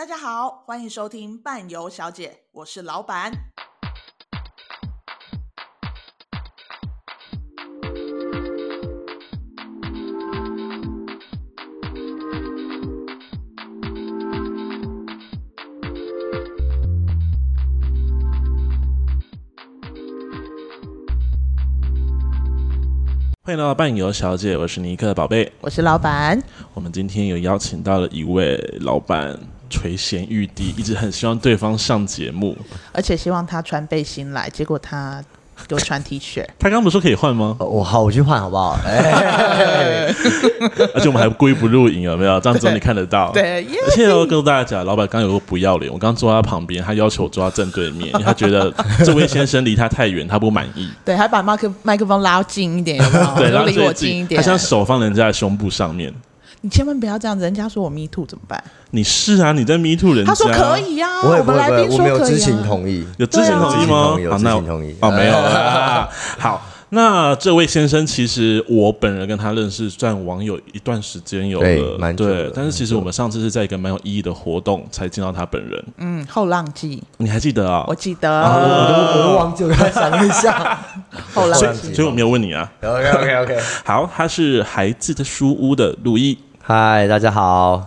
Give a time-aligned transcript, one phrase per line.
[0.00, 3.30] 大家好，欢迎收听伴游小姐，我是老板。
[23.42, 26.42] 欢迎来到伴游小姐，我是尼克的宝贝，我是老板。
[26.72, 29.38] 我们今天有邀请到了一位老板。
[29.70, 32.56] 垂涎欲滴，一直很希望对方上节目，
[32.92, 35.24] 而且希望他穿背心来，结果他
[35.68, 36.44] 给我穿 T 恤。
[36.58, 37.56] 他刚刚不是说可以换吗？
[37.60, 38.78] 我好，我去换好不好？
[40.94, 42.40] 而且我们还故意不录影，有没有？
[42.40, 43.30] 这样子你看得到。
[43.32, 48.72] 对，而且我跟大家讲，老板刚有个不要脸，我刚坐在他旁边，他要求我坐他正对面，因为他觉得
[49.04, 50.88] 这位先生离他太远，他不满意。
[51.04, 53.26] 对，还把麦克麦克风拉近一点，有没有？
[53.36, 54.40] 对，然后离我近一点。
[54.40, 56.12] 他像手放人家的胸部上面。
[56.62, 58.62] 你千万不要这样子，人家说我 me too 怎么办？
[58.90, 60.30] 你是啊，你在 me too 人家。
[60.30, 63.96] 他说可以呀、啊，我们来宾说可以、啊、我没有知情同意，有知情同意吗？
[64.16, 64.94] 啊、有知情同意。
[65.00, 66.08] 哦，没有啊。
[66.38, 72.52] 好，那这位先生其实我本人跟他认识算网友一段时间有了，对，蛮久对。
[72.54, 75.84] 但是其实我们上次是在一个蛮有意义的活动才见到他本人。
[75.96, 77.84] 嗯，后浪记，你还记得啊？
[77.88, 80.78] 我记得，啊、我都我都忘记了，想一下。
[81.32, 82.70] 后浪记所，所以我没有问你啊。
[82.82, 83.58] OK OK OK。
[83.82, 86.36] 好，他是孩子的书屋的路易。
[86.62, 87.82] 嗨，大家好。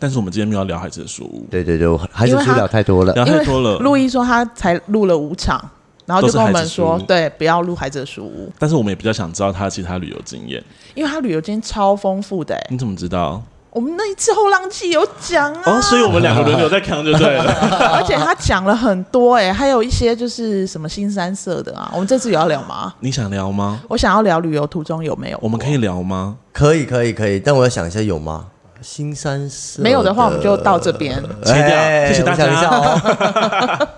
[0.00, 1.46] 但是我们今天没有聊孩子的书屋。
[1.48, 3.78] 对对对，孩子书聊太多了，聊太多了。
[3.78, 5.64] 陆毅说他才录了五场，
[6.04, 8.52] 然后就跟我们说，对，不要录孩子的书屋。
[8.58, 10.62] 但是我们也比较想知道他其他旅游经验，
[10.94, 12.60] 因为他旅游经验超丰富的。
[12.68, 13.40] 你怎么知道？
[13.76, 15.62] 我们那一次后浪季有讲啊。
[15.66, 17.44] 哦，所以我们两个轮流在扛就对了。
[17.94, 21.90] 而且他讲了很多哎，还有一些就是什么新三色的啊。
[21.92, 22.94] 我们这次有要聊吗？
[23.00, 23.82] 你想聊吗？
[23.86, 25.38] 我想要聊旅游途中有没有。
[25.42, 26.38] 我们可以聊吗？
[26.54, 27.38] 可以，可以，可以。
[27.38, 28.46] 但我要想一下，有吗？
[28.80, 32.06] 新三色没有的话，我们就到这边切掉。
[32.06, 32.46] 谢谢大家。
[32.46, 33.88] 一下哦、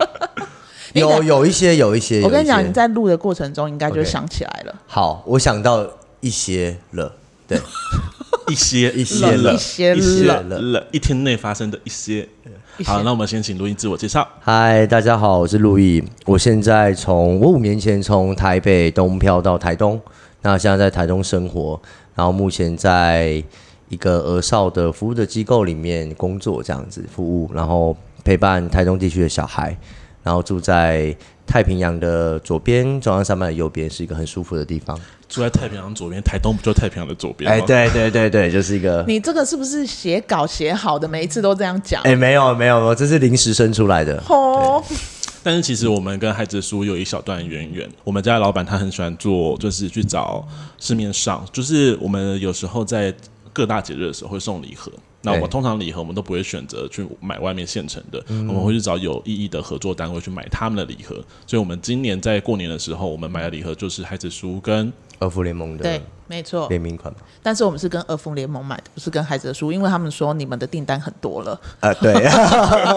[0.93, 2.21] 有有一些，有一些。
[2.23, 4.73] 我跟你讲，你在录的过程中，应该就想起来了。
[4.73, 4.77] Okay.
[4.89, 5.87] 好，我想到
[6.19, 7.13] 一些了。
[7.47, 7.61] 对，
[8.51, 12.27] 一些一些了，一些了了，一天内发生的一些。
[12.85, 14.27] 好，那我们先请录音自我介绍。
[14.41, 16.03] 嗨，大家好，我是陆毅。
[16.25, 20.01] 我现在从我五年前从台北东漂到台东，
[20.41, 21.79] 那现在在台东生活，
[22.15, 23.43] 然后目前在
[23.91, 27.95] 一个儿少的服务的机构里面工作，这样子服务，然后
[28.25, 29.77] 陪伴台东地区的小孩，
[30.23, 31.15] 然后住在
[31.47, 34.99] 太平洋的左边，中央山脉的右边，是一个很舒服的地方。
[35.29, 37.57] 住在太平洋左边，台东不就太平洋的左边吗？
[37.57, 39.05] 哎，对对对对，就是一个。
[39.07, 41.07] 你这个是不是写稿写好的？
[41.07, 42.03] 每一次都这样讲？
[42.03, 44.23] 哎，没有没有没有，这是临时生出来的。
[44.29, 44.83] 哦。
[45.43, 47.89] 但是其实我们跟孩子书有一小段渊源。
[48.05, 50.47] 我们家的老板他很喜欢做，就是去找
[50.79, 53.15] 市面上，就是我们有时候在
[53.53, 54.91] 各大节日的时候会送礼盒。
[55.23, 61.17] 那我们通常礼盒我们都不会选择去买外面现成的，我们会去找有意义的合作单位去买他们的礼盒。
[61.47, 65.83] 所以，我们今年在过年的时候，我们买的礼盒就是孩子书跟儿福联盟的。
[65.83, 66.03] 对。
[66.29, 67.13] 没错，联名款，
[67.43, 71.59] 但是我们是跟儿福联盟买的，不是跟孩子的书，因为他们说你们的订单很多了。
[71.81, 72.13] 呃，对，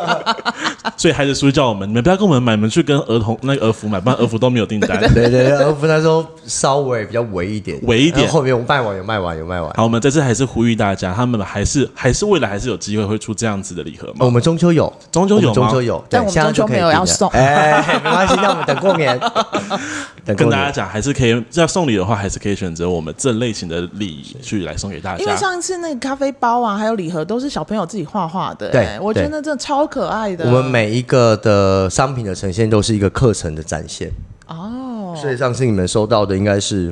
[0.98, 5.00] 所以孩子书叫我们，你们不要跟我们买，你们去跟儿童那个儿福买，不然儿福都没有订单。
[5.14, 9.72] 对 对对，儿福那时候稍微比较微一点，微一点，后面我们卖完，有卖完，有卖完。
[9.76, 14.26] 好，我们这次还是呼吁大家，他们还是还是未来还是有机会会出这样子的礼盒吗？
[14.26, 17.30] 我们中秋有，中秋有，中秋有，但我们中秋没有要送。
[17.30, 19.18] 哎，没关系，让我们等过年。
[20.36, 23.88] 跟大家讲，还是可以要送礼的话，还是可以选择我们这类型的。
[24.02, 30.46] 礼去来送给大家，因为上一次那个咖啡包啊，还有礼盒都是小朋友自己画画的，对，我觉得真的超可爱的。
[30.46, 34.10] 我们每一个的商品的呈现都是一个课程的展现
[34.48, 36.92] 哦，所以上次你们收到的应该是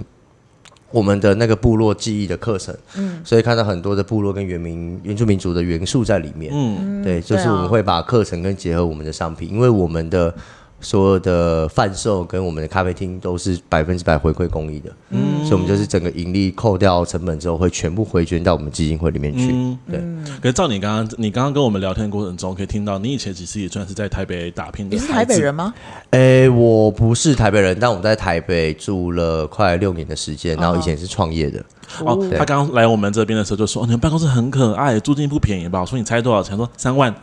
[0.92, 10.34] 我们的那个部落记忆的课程，嗯，所以看到很多的部落跟原民原住民族的元素在里面，嗯，对，就是我们会把课程跟结合我们的商品，因为我们的。
[10.82, 19.52] 所有的贩售跟我们的咖啡厅都是百分之百回馈公益的，嗯，所以我们就是整个盈利扣掉成本之后，会全部回捐到我们基金会里面去。
[19.52, 20.00] 嗯、对。
[20.42, 24.96] 可是照你刚刚，你刚刚跟我们聊天过程中，可以听到你以前其实也算是在台北打拼的。
[24.96, 25.74] 你是台北人吗？
[26.12, 31.60] 诶、欸，我不是台北人，但我在台北住了快六年的时间，然后以前是创业的。
[32.06, 37.14] 哦，哦他刚刚来我们这边的时候就说：“哦、你们办公室很可爱，租金不便宜吧？”我说：“你猜多少钱？”说：“三万。”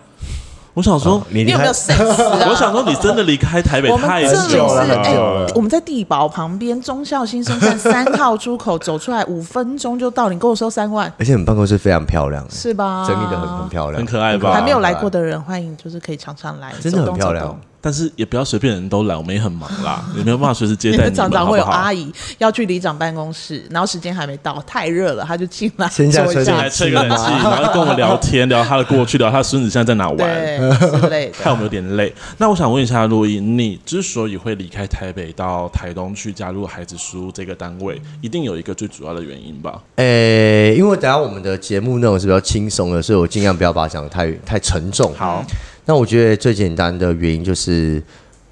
[0.76, 2.04] 我想说，你有没有 sense？
[2.46, 4.82] 我想说，你真的离开台北太久了。
[4.82, 10.28] 哎，我们在地堡旁边，忠孝新生站三号出口走出来五分钟就到。
[10.28, 13.06] 你跟我说三万，而且你们办公室非常漂亮，是吧？
[13.08, 14.52] 整理的很很漂亮，很可爱吧？
[14.52, 17.58] 还没有来过的人，欢迎就是可以常常来，真的很漂亮。
[17.86, 21.14] 但是也不要随便人都来，我们也很忙啦， 也没有办法随时接待你们。
[21.14, 30.58] 常常会有阿姨要去里长办公室，然后时间还没到，太热了，他就进来先下车，来吹个冷气，然后跟我们聊天，聊他的过去，聊他孙子现在在哪玩，对，
[31.00, 31.34] 之类的。
[31.40, 32.12] 看我们有点累。
[32.38, 39.80] 那我想问一下洛伊，你之所以会离开台北到台东去加入孩子书这个单位，一定有一个最主要的原因吧？
[39.94, 45.14] 诶、欸，因为等下我们的节目内容是比较轻松的，所以我尽量不要把它讲得太太沉重。
[45.16, 45.44] 好。
[45.88, 48.02] 那我觉得最简单的原因就是，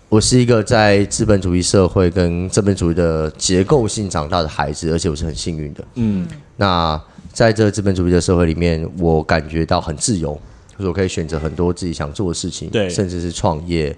[0.09, 5.85] 我是一个在资本主义社会跟资本主义的结构性长大的孩子，而且我是很幸运的。
[5.97, 7.01] 嗯，那
[7.33, 10.41] 在这资本主义的社会里面，我感觉到很自由，
[10.79, 13.95] 就是我可以选择很多自己想做的事情，对，甚至是创业，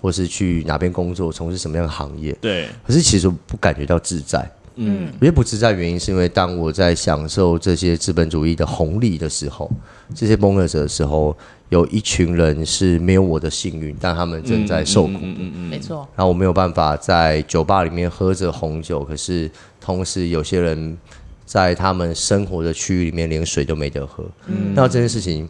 [0.00, 2.66] 或是去哪边工作，从事什么样的行业，对。
[2.86, 4.50] 可是其实我不感觉到自在。
[4.80, 9.68] 嗯，因为不自在原因是因为当我在享受这些资本主义的红利的时候，
[10.14, 11.36] 这些蒙乐者的时候，
[11.70, 15.18] 有一群人是没有我的幸运，但他们正在受苦的。
[15.22, 16.08] 嗯嗯嗯，没错。
[16.16, 19.50] 然后我没有办法在酒吧里面喝着红酒，可是
[19.80, 20.96] 同时有些人
[21.44, 24.24] 在他们生活的区域里面连水都没得喝。
[24.46, 25.48] 嗯，那这件事情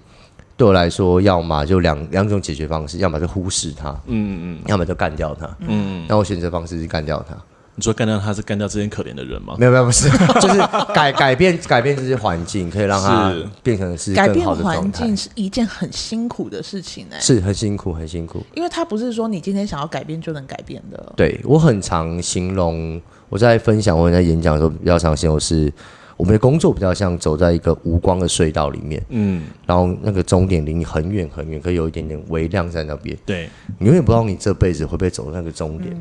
[0.56, 6.05] 对我来说，要么就两两种解决方式，要么就忽视它，嗯嗯，要么就干掉它，嗯。
[6.09, 7.37] 那我选择方式是干掉他。
[7.78, 9.54] 你说干掉他是干掉这些可怜的人吗？
[9.56, 10.10] 没有没有不是，
[10.42, 10.58] 就是
[10.92, 13.32] 改改变改变这些环境，可以让他
[13.62, 14.75] 变成是更好的状态。
[14.75, 21.12] 改变环境是一件很辛苦的事情哎，是很辛苦很辛苦，因为他不是说你今天想要改变就能改变的。
[21.16, 25.72] 对，我很常形容，我在分享我在演讲的时候比较常形容是，
[26.16, 33.48] 我们的工作比较像走在一个无光的隧道里面，嗯，然后那个终点离你很远很远，可以有一点点微亮在那边，对，
[33.78, 35.96] 你永远不知道你这辈子会不会走到那个终点。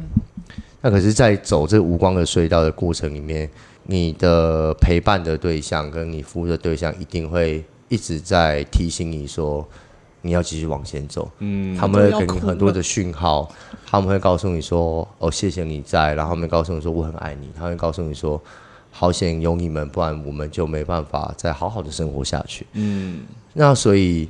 [0.81, 3.49] 嗯那可是，在走这无光的隧道的过程里面，
[3.83, 9.67] 你的陪伴的对象跟你服务的对象一定会一直在提醒你说，
[10.21, 11.29] 你要继续往前走。
[11.39, 13.51] 嗯，他们会给你很多的讯号，
[13.87, 18.39] 他们会告诉你说，哦，谢谢你在，然后他们告诉你说，我很爱你，他会告诉你说，
[18.91, 22.67] 好险有你们，不然我们就没办法再好好的生活下去。
[22.73, 23.21] 嗯，
[23.53, 24.29] 那所以。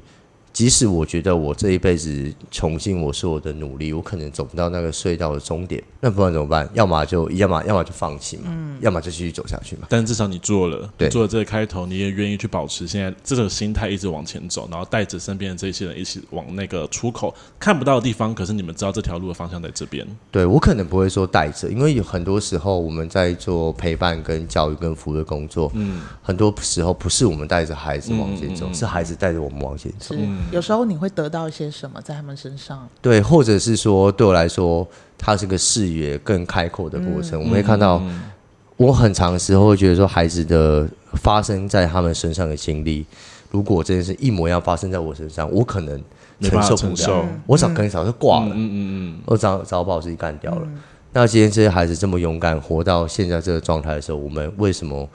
[0.57, 6.68] 即使我觉得我这一辈子穷尽我所有的努力，我可能走不到那个隧道的终点，那不然怎么办？
[6.74, 9.83] 要么就要么要么就放弃嘛，嗯、要么就继续走下去嘛。
[9.88, 18.33] 但至少你做了，对，做了这个开头，你也愿意去保持现在这个心态，一直往前走，然后带着身边的这些人一起往那个出口看不到的地方。
[18.33, 20.04] 可是你们知道这条路的方向在这边。
[20.31, 30.15] 对，我可能不会说带着，因为有很多时候我们在做陪伴、跟教育、跟服务的工作，嗯，很多时候不是我们带着孩子往前走，嗯嗯嗯，是孩子带着我们往前走。
[30.18, 32.88] 嗯有时候你会得到一些什么在他们身上？
[33.01, 37.39] 对，或者是说，对我来说，它是个视野更开阔的过程。
[37.39, 38.01] 嗯、我们会看到，
[38.77, 43.05] 我很长时候会觉得说，孩子的发生在他们身上的经历，
[43.51, 46.01] 如果这件事一模一样发生在我身上，我可能
[46.39, 47.25] 承受不了。
[47.45, 48.51] 我早可能早就挂了。
[48.51, 48.71] 嗯嗯
[49.15, 50.61] 嗯，我早早把我自己干掉了。
[50.63, 50.79] 嗯、
[51.11, 55.07] 那今天这些孩子这么勇敢活到现在这个状态的时候，我们为什么？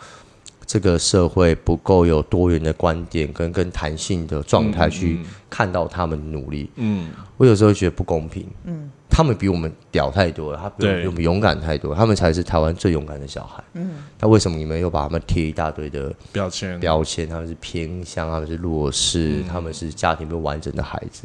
[0.72, 5.20] 这个社会不够有多元的观点跟跟弹性的状态去
[5.50, 6.70] 看到他们努力。
[6.76, 8.46] 嗯，我有时候觉得不公平。
[8.64, 13.62] 嗯，他们比我们屌太多了，他比我们勇敢太多，他们才是台湾最勇敢的小孩。
[13.74, 16.80] 嗯，那为什么你们又把他们贴一大堆的标签？
[16.80, 21.24] 标签，他们是偏向，他们是弱势，他们是家庭不完整的孩子。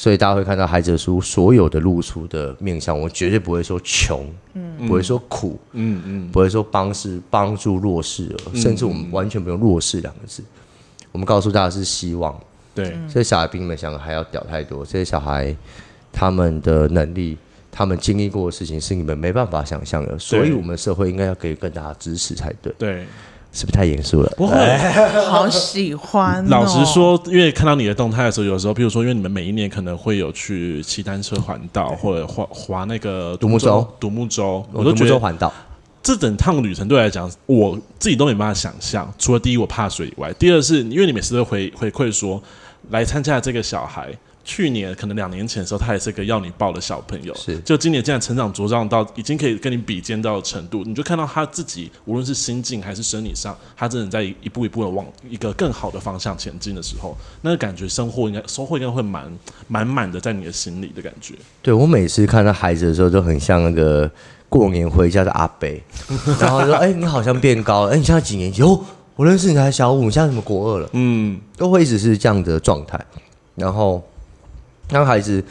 [0.00, 10.42] 所以大家会看到孩子的书所有的露出的面相，我绝对不会说穷，嗯，不会说苦，嗯嗯，不会说帮是帮助弱势，甚至我们完全不用弱势两个字，
[11.12, 12.34] 我们告诉大家是希望，
[12.74, 15.54] 对，这些小孩比你们想的还要屌太多，这些小孩
[16.10, 17.36] 他们的能力，
[17.70, 23.06] 他们经历过的事情是你们没办法想象的，所以我们社会应该要给予更大的支持才对，对。
[23.52, 24.32] 是不是太严肃了？
[24.36, 24.54] 不会，
[25.28, 26.48] 好喜欢、哦。
[26.48, 35.52] 老实说，因为看到你的动态的时候，有时候，比如说，因为你们每一年可能会有去骑单车环岛，或者划划那个独木舟，独木舟，我都觉得环岛
[36.02, 39.12] 这整趟旅程对我来讲，我自己都没办法想象。
[39.18, 42.42] 除了第一，我怕水以外，第二是因为你每次都回回馈说，
[42.90, 44.08] 来参加这个小孩。
[44.50, 47.56] 去年可能两年前的时候，他也是个要你抱的小朋友，是。
[47.60, 59.32] 就今年竟然成长茁壮到已经可以跟你比肩到的程度，你就看到他自己无论是心境还是生理上，他真的在一步一步的往一个更好的方向前进的时候，那个感觉生活应该收获应该会满
[59.68, 61.34] 满满的在你的心里的感觉。
[61.62, 64.10] 对，我每次看到孩子的时候，都很像那个
[64.48, 65.68] 过年回家的阿伯，
[66.40, 68.62] 然后说：“哎、欸，你好像变高了，哎、欸，你现在几年级？
[68.62, 72.98] 哦，我认识你才小五，你现在什么国二了？”嗯，都会一直是这样的状态，
[73.54, 74.02] 然后。
[74.90, 75.42] 当孩子，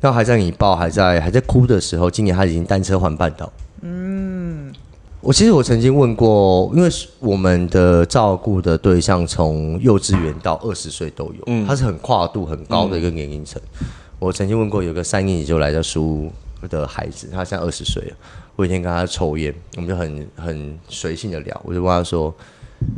[0.00, 3.50] 当还在你抱，还在还在哭的时候，今年他已经单车环半岛。
[3.82, 4.72] 嗯，
[5.20, 13.60] 我其实我曾经问过，因为我们的照顾的对象从幼稚园到二十岁都有，嗯，他是很跨度很高的一个年龄层。
[13.80, 13.86] 嗯、
[14.18, 16.32] 我曾经问过有个三年级就来到书屋
[16.68, 18.16] 的孩子，他现在二十岁了。
[18.56, 21.58] 我一天跟他抽烟，我们就很很随性的聊。
[21.64, 22.34] 我就问他说：“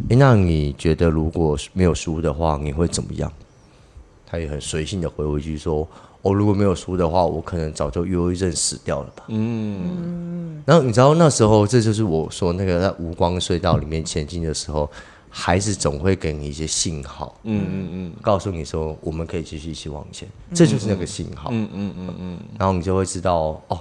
[0.08, 3.30] 诶，那你觉得如果没有书的话，你会怎么样？”
[4.32, 5.86] 他也很随性的回我一句说
[6.22, 10.62] ：“哦，如果没有书的话，我可能早就忧郁症死掉了吧。”嗯。
[10.64, 14.90] 然后你知道那时候，这就是我说那个在无光隧道里面前进的时候。
[15.34, 23.80] 孩子总会给你一些信号，嗯嗯嗯，告诉你说我们可以继续一起往前，嗯、这就是那个信号，嗯嗯嗯嗯，然后你就会知道哦，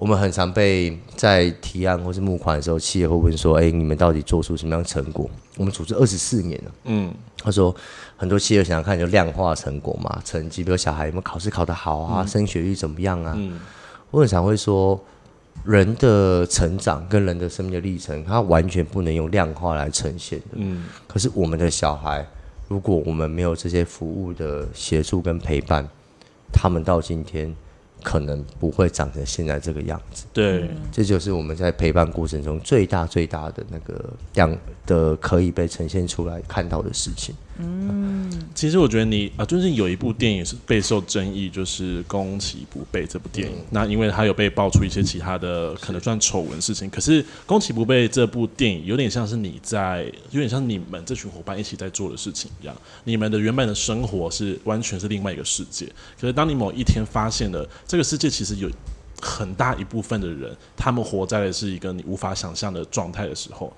[0.00, 5.28] 我们很常被在提案或是募款的时候，企业会问说，哎，你们到底做出什么样的成果？
[5.58, 7.74] 我们组织二十四年了，嗯，他说
[8.16, 13.34] 很多企业想要看就量化成果嘛，成绩，比如小孩有没有考试考得好啊，嗯、升学率怎么样啊？
[13.36, 13.60] 嗯、
[14.10, 14.98] 我很常会说。
[15.64, 20.46] 人的成长跟人的生命的历程，它完全不能用量化来呈现的。
[20.52, 22.26] 嗯，可是我们的小孩，
[22.66, 25.86] 如果我们没有这些服务的协助跟陪伴，
[26.50, 27.54] 他们到今天
[28.02, 30.24] 可能不会长成现在这个样子。
[30.32, 37.34] 对，这就是我们在陪伴过程中最大最大的那个样的可以被呈现出来看到的事情。
[37.62, 43.54] 嗯，其实我觉得你啊，最近有一部电影是备受争议，就是《攻其不备》这部电影。
[43.56, 52.74] 嗯、那因为它有被爆出一些其他的可能算丑闻事情，是，可是《攻其不备》这部电影有点像是你在，有点像你们这群伙伴一起在做的事情一样。
[53.04, 55.86] 你们的原本的生活是完全是另外一个世界，
[56.20, 58.70] 可是当你某一天发现了这个世界其实有
[59.20, 63.72] 很大一部分的人，他们活在的是一个你无法想象的状态的时候。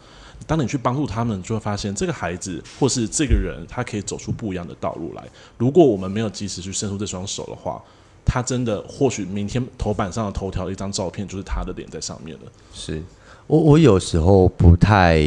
[0.45, 5.23] 当你去帮助他们，就会发现这个孩子或是这个人，他可以走出不一样的道路来。
[5.57, 7.81] 如果我们没有及时去伸出这双手的话，
[8.25, 12.51] 他真的或许明天头版上的头条的一张照片就是他的脸在上面了。
[12.75, 13.01] 是
[13.47, 15.23] 我，我有时候不太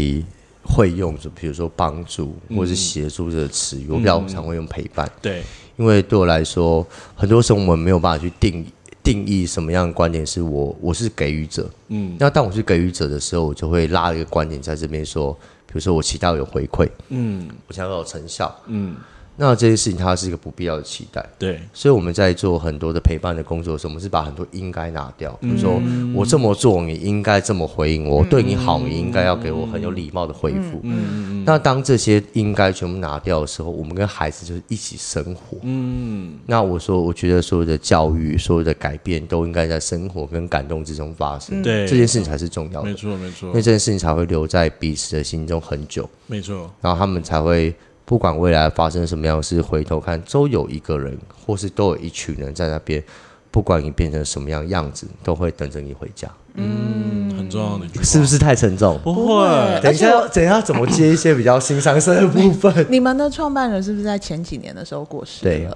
[0.64, 5.10] 会用，就比如说帮助或是协助这个词语，嗯、我比较常会用陪伴。
[5.22, 5.42] 对，
[5.78, 8.68] 因为对我来说，很多时候我们没有办法去定义。
[9.06, 15.32] 定义什么样的观点是我，我是给予者，嗯，那当我是给予者的时候，我就会拉一个观点在这边说，
[15.68, 18.96] 比如说我期待有回馈，嗯，我想要有成效，嗯。
[19.38, 25.82] 那这些事情它是一个不必要的期待，对，所以我们在做很多的陪伴的工作的时候，我们是把很多应该拿掉，比如说
[26.14, 30.80] 我这么做，你应该这么回应我，对你好，你应该要给我很有礼貌的回复。
[30.84, 35.58] 嗯，那当这些应该全部拿掉的时候，我们跟孩子就是一起生活。
[35.64, 41.62] 嗯，那我说，我觉得所有的教育，所有的改变，都应该在生活跟感动之中发生。
[41.62, 42.88] 对，这件事情才是重要的。
[42.88, 46.10] 没错，没错，因为这件事情才会留在彼此的心中很久。
[46.28, 47.76] 没错，然后他们才会。
[48.06, 53.04] 不管未来发生什么样的事，回头看都有一个人，或是都有一群人在那边。
[53.52, 56.30] 不管你变成什么样样子，都会等着你回家。
[56.56, 59.00] 嗯，很重要的一句话，是不是太沉重？
[59.02, 59.80] 不会。
[59.82, 62.86] 等一下，等一下怎么接一些比较新三色的部分？
[62.92, 65.58] 你们的创办人是不是在前几年的时候过世了？
[65.58, 65.70] 对。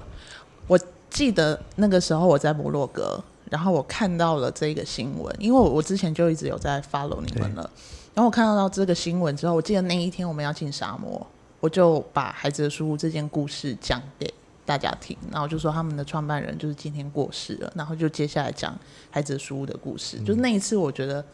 [0.66, 3.18] 我记得那个时候我在摩洛哥，
[3.48, 7.70] 然后我看到了这个新闻，因为我我之前就一直有在 follow 你们了。
[8.12, 11.26] 然后我看到到这个新闻之后，我记得那一天我们要进沙漠。
[11.60, 14.32] 我就把孩子的书屋这件故事讲给
[14.64, 18.76] 大家听，然后就说他们的创办人就是今天过世了，然后就接下来讲
[19.10, 20.16] 孩子的书屋的故事。
[20.18, 21.24] 嗯、就那一次，我觉得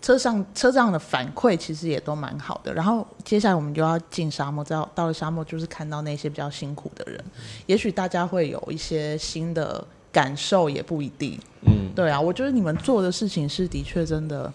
[0.00, 2.72] 车上车上的反馈其实也都蛮好的。
[2.74, 11.38] 然后接下来我们就要进沙漠，到到了沙漠就是看到那些比较辛苦的人，嗯、也许大家会有一些新的感受，也不一定。
[11.66, 14.52] 嗯，对啊，我觉得你们做的事情是的确真的。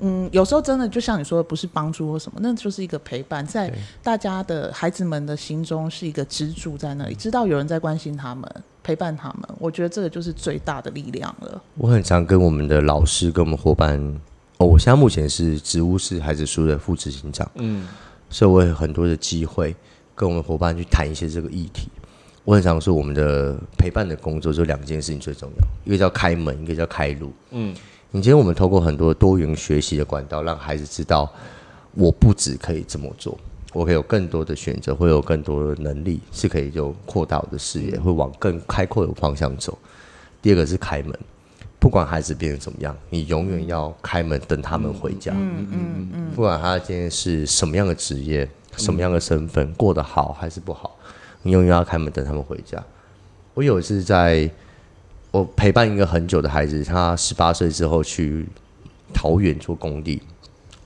[0.00, 3.72] 嗯，有时候真的就像你说的，不是帮助或什么，那就是一个陪伴，在
[4.02, 8.44] 大家的孩子们的心中是一个支柱在那里，知道有人在关心他们，
[8.82, 9.48] 陪伴他们。
[9.60, 11.62] 我觉得这个就是最大的力量了。
[11.76, 13.96] 我很常跟我们的老师、跟我们伙伴，
[14.58, 17.86] 哦，我现在目前是植物是孩子书的副执行长，嗯，
[18.28, 19.72] 所以我有很多的机会
[20.16, 21.88] 跟我们伙伴去谈一些这个议题。
[22.44, 27.72] 我很常说，我们的陪伴的工作就两件事情最重要，一个叫开门，一个叫开路，嗯。
[28.14, 31.32] 你今天我们透过很多多元学习的管道，让孩子知道，
[31.94, 33.38] 我不只可以这么做，
[33.72, 39.78] 我可以有更多的选择，会有更多的能力，是可以就扩大我的视野，会往更开阔的方向走。
[40.42, 41.18] 第二个是开门，
[41.80, 45.32] 不管孩子变成怎么样，你永远要开门等他们回家。
[45.34, 50.98] 嗯嗯嗯，不管他今天是什么样的职业，什么样的身份，过得好还是不好，
[51.40, 52.84] 你永远要开门等他们回家。
[53.54, 54.50] 我有一次在。
[55.32, 58.46] 我陪伴一个很久的孩子，他十八岁之后去
[59.14, 60.22] 桃园做工地，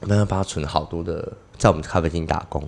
[0.00, 2.62] 我帮他帮他存好多的，在我们咖啡厅打工，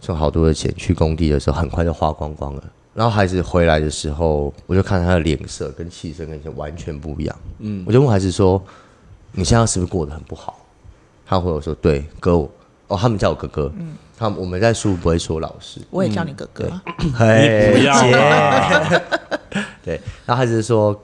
[0.00, 0.74] 存好多的钱。
[0.74, 2.64] 去工地的时候，很快就花光光了。
[2.94, 7.36] 然后孩子回来的时候，我就看他的脸色跟气色跟以前完全不一样。
[7.58, 8.62] 嗯，我就问孩子说
[9.32, 10.64] ：“你现在是不是过得很不好？”
[11.28, 12.32] 他回我说：“对，哥，
[12.88, 13.70] 哦，他们叫我哥哥。
[13.78, 16.70] 嗯，他们我们在书不会说老师，我也叫你哥哥。
[17.14, 17.94] 嘿，不要。
[19.86, 19.98] 对。
[20.26, 21.00] 然后孩子说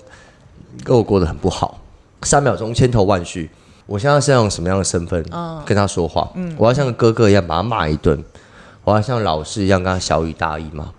[0.85, 1.81] 跟我过得很不好，
[2.23, 3.49] 三秒钟千头万绪。
[3.87, 5.23] 我现在是要用什么样的身份
[5.65, 6.31] 跟他说话？
[6.35, 8.23] 嗯，我要像个哥哥一样把他骂一顿，
[8.85, 10.93] 我要像老师一样跟他小以大义吗？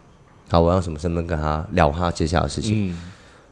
[0.49, 2.91] 好，我要用什么身份跟他聊他接下来的事情？
[2.91, 2.97] 嗯，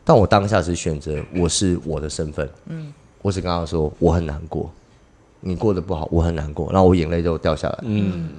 [0.03, 4.69] 但我当下只选择我是我的身份，嗯，我只跟他说我很难过，
[5.39, 8.29] 你过得不好，我很难过，然后我眼泪就掉下来，嗯，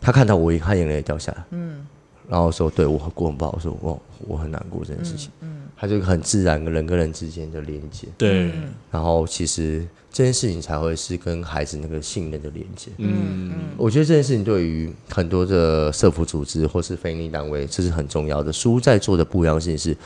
[0.00, 1.84] 他看到我，他眼泪也掉下来，嗯，
[2.28, 8.50] 然后说对我过很不好，我说我我很难过这件事情，嗯，他就很自然跟人跟人之间的连接，对，
[8.90, 9.86] 然后其实。
[10.14, 12.90] 这件事情才会是跟孩子那个信任的连接。
[12.98, 18.52] 嗯嗯，我觉得这件事情对于很多的社福组织或是非营利单位，这是很重要的。
[18.52, 19.96] 书在做的不一样的事情是，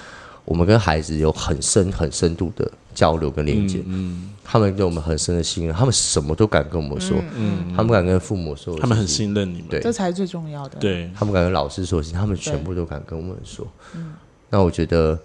[0.46, 3.82] 我们跟孩子有很深、很深度的交流跟连接。
[3.84, 7.18] 嗯，他们对我们很深的信任，他们什么都敢跟我们说。
[7.34, 9.68] 嗯，他们敢跟父母说，他们很信任你们。
[9.68, 10.78] 对，这才是最重要的。
[10.78, 13.66] 对，他们敢跟老师说，他们全部都敢跟我们说。
[13.94, 14.14] 嗯，
[14.48, 15.18] 那我觉得。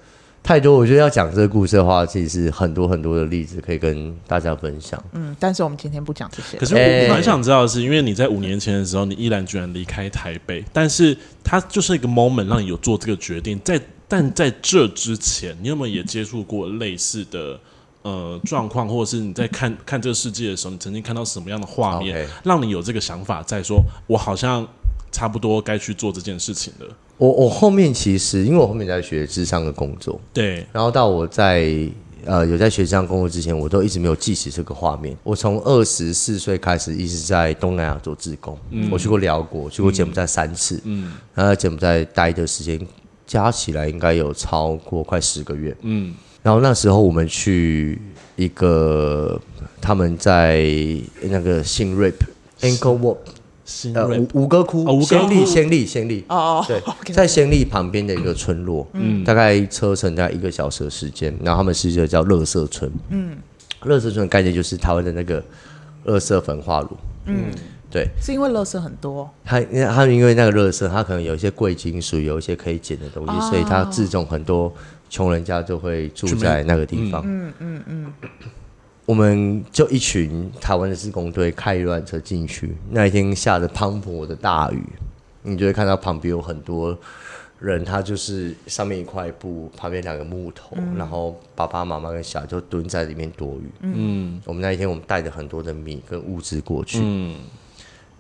[0.44, 5.00] 太多，我觉得要讲这个故事的话，其实是很多很多的例子可以跟大家分享。
[5.12, 6.58] 嗯，但是我们今天不讲这些。
[6.58, 13.62] 可是我蛮想知道的是，因为你在五年前的时候，你依然居然离开台北，但是它就是一个 moment 让你有做这个决定。
[13.64, 13.80] 在
[14.12, 17.58] 但在这之前，你有没有也接触过类似的
[18.02, 24.68] 呃状况，或者是你在看看这个世界的时候，你曾经看到什么样的画面，让你有这个想法，在说我好像
[25.14, 26.88] 差不多该去做这件事情了？
[27.16, 31.90] 我我后面其实，因为我后面在学智商的工作，对，然后到我在
[32.26, 35.16] 呃有在学咨商工作之前，我都一直没有记起这个画面。
[35.24, 42.78] 我从二十四岁开始一直在东南亚做志工，嗯、我去过辽国，去过柬埔寨三次，嗯，然后在柬埔寨待的时间
[43.32, 47.98] 加起来应该有超过快十个月，嗯，然后那时候我们去
[48.36, 49.40] 一个
[49.80, 50.66] 他们在
[51.22, 52.16] 那个新 Reap
[52.60, 53.18] ankle Wat
[53.94, 63.38] 呃，吴吴哥窟，暹粒，暹粒，暹粒，哦哦，对，在暹粒旁边的一个村落，嗯，大概车程大概一个小时的时间，然后他们是一个叫乐色村，嗯，
[63.84, 65.42] 乐色村的概念就是台湾的那个
[66.06, 66.90] 垃圾焚化炉，
[67.28, 67.46] 嗯，
[67.92, 74.74] 对，是因为垃圾很多，他因为他因为那个垃圾，他可能有一些贵金属，有一些可以捡的东西，所以他自种很多
[75.10, 77.54] 穷人家就会住在那个地方，嗯。
[77.60, 78.14] 嗯嗯。
[79.08, 82.74] 我们就一群台湾的施工队开一辆车进去。
[82.92, 84.82] 那一天下着滂沱的大雨，
[85.42, 86.98] 你就会看到旁边有很多
[87.60, 93.72] 人，他就是上面一块布，旁边两个木头，嗯、然后爸爸妈妈跟小孩就蹲在里面躲雨。
[93.82, 97.00] 嗯，我们那一天我们带着很多的米跟物资过去。
[97.02, 97.36] 嗯，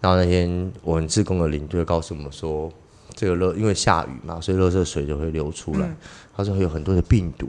[0.02, 2.70] 然后那天我们自工的领队告诉我们说，
[3.16, 5.88] 这个热因为下雨嘛，所以热色水就会流出来。
[5.88, 5.96] 嗯、
[6.36, 7.48] 他说会有很多的病毒。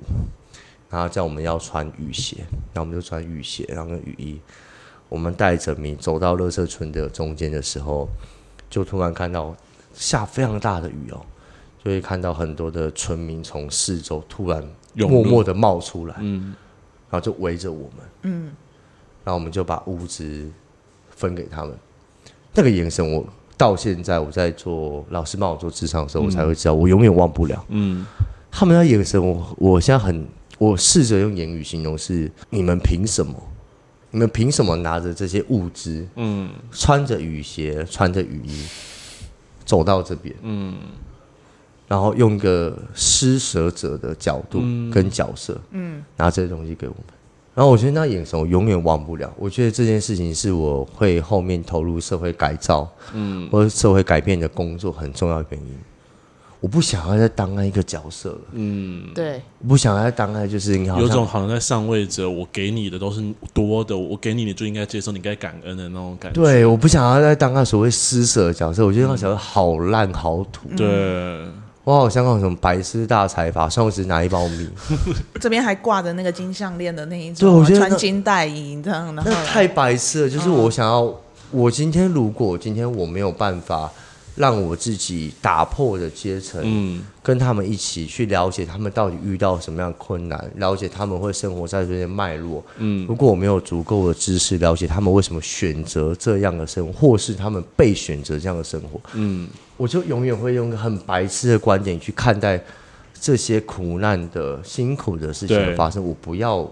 [0.91, 2.37] 然后叫我们要穿雨鞋，
[2.75, 4.39] 然后我们就穿雨鞋，然后跟雨衣。
[5.09, 8.07] 我们带着米走到乐色村的中间的时候，
[8.69, 9.57] 就突然看到
[9.95, 11.25] 下非常大的雨哦，
[11.83, 14.63] 就会看到很多的村民从四周突然
[14.95, 16.55] 默默的冒出来，嗯，
[17.09, 18.43] 然后就围着我们，嗯，
[19.25, 20.53] 然后我们就把物资
[21.09, 21.75] 分给他们。
[22.55, 23.25] 那个眼神，我
[23.57, 28.07] 到现在我在做老师帮我做职场的时候，我才会知道，我永远忘不了，嗯，
[28.51, 30.27] 他们的眼神，我我现在很。
[30.59, 33.35] 我试着用言语形容是：你们凭什么？
[34.13, 36.07] 你们凭什么拿着这些物资？
[36.15, 38.63] 嗯，穿着雨鞋，穿着雨衣，
[39.65, 40.77] 走到这边，嗯，
[41.89, 44.61] 然后用一个施舍者的角度
[44.93, 47.05] 跟角色，嗯，拿这些东西给我们。
[47.55, 49.33] 然后我觉得那眼神我永远忘不了。
[49.39, 55.79] 我觉得这件事情是我会后面投入社会改造，嗯，或者社会改变的工作很重要的原因。
[56.61, 58.39] 我不想要再当那一个角色了。
[58.53, 63.21] 嗯，对，我不想要再当那，就是你有种好像在上位者，我给你的都是
[63.53, 66.41] 多的，我给你，你就应该接受，你该感恩的那种感觉。
[66.41, 70.69] 对，我不想要再当那所谓施舍的角色，我觉得那角色好烂好土。
[70.77, 70.87] 对，
[71.85, 74.69] 我好像那种什么白痴大财阀，上次只拿一包米，
[75.41, 80.31] 这边还挂着那个金项链的那一种，对，我觉得穿金戴银这样的，那太白痴了。
[80.31, 81.13] 就是我想要，
[81.51, 83.91] 我今天如果今天我没有办法。
[84.35, 102.59] 让我自己打破的阶层，嗯，跟他们一起去了解他们到底遇到什么样的困难，了解他们会生活在这些脉络，嗯，如果我没有足够的知识，了解他们为什么选择这样的生活，或是他们被选择这样的生活，嗯，我就永远会用一个很白痴的观点去看待
[103.21, 106.03] 这些苦难的辛苦的事情的发生。
[106.03, 106.67] 我不要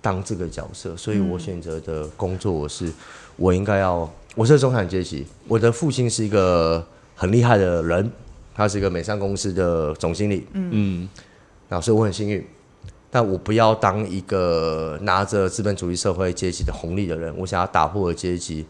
[0.00, 2.90] 当这个角色，所以我选择的工作，我是
[3.36, 6.82] 我应该要，我是中产阶级，我的父亲是一个。
[7.22, 8.10] 很厉害的人，
[8.52, 10.44] 他是一个美商公司的总经理。
[10.54, 11.08] 嗯，
[11.68, 12.44] 然后所以我很幸运，
[13.12, 17.32] 但我不要当一个拿着资本主义社会阶级的红利的人。
[17.38, 18.66] 我想要打破的阶级，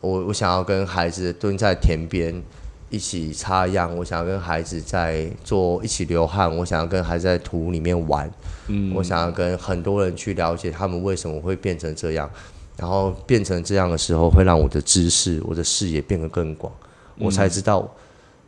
[0.00, 2.40] 我我想要跟孩子蹲在田边，
[2.88, 8.30] 一起插秧，我想要跟孩子在做一起流汗，我想要跟孩子在土里面玩，
[8.68, 12.30] 嗯，我想要跟很多人去了解他们为什么会变成这样，
[12.76, 16.72] 然后变成这样的时候，会让我的知识、我的视野变得更广，
[17.18, 17.88] 我才知道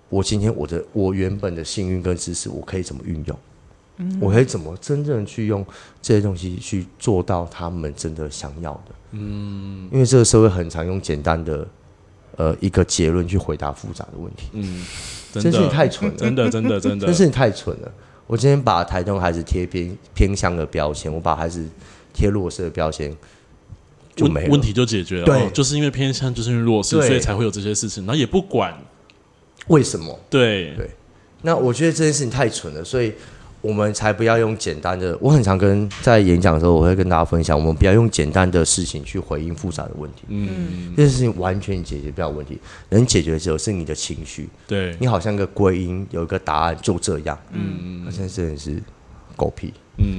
[0.09, 3.39] 我今天我的我原本的幸运跟知识，我可以怎么运用，
[3.99, 5.65] 嗯，我可以怎么真正去用
[6.01, 11.67] 这些东西去做到他们真的想要的，嗯，因为这个社会很常用简单的。
[12.37, 14.83] 呃，一个结论去回答复杂的问题，嗯，
[15.35, 17.93] 真是你太蠢了，真的，真的，真的， 真是你太蠢了。
[18.27, 21.69] 我今天把台东孩子贴偏偏乡的标签，我把孩子
[22.15, 23.15] 贴弱势的标签，
[24.21, 25.25] 就没问题就解决了。
[25.25, 28.77] 对、哦，就是因为偏向，就是因为弱势，所以才会有这些事情，然后也不管
[29.69, 30.19] 为什么。
[30.29, 30.91] 对对，
[31.43, 33.13] 那我觉得这件事情太蠢了，所以。
[33.63, 35.15] 我们才不要用简单的。
[35.21, 40.23] 我很常跟在演讲的时候，我会跟大家分享，我们不要用简单的事情去回应复杂的问题。
[40.29, 44.49] 嗯，这件事情完全解决不了问题，能解决的只有是你的情绪。
[44.67, 47.39] 对，你好像个归因，有一个答案，就这样。
[47.53, 48.83] 嗯嗯，那现在真的是
[49.37, 49.75] 狗屁。
[49.99, 50.19] 嗯，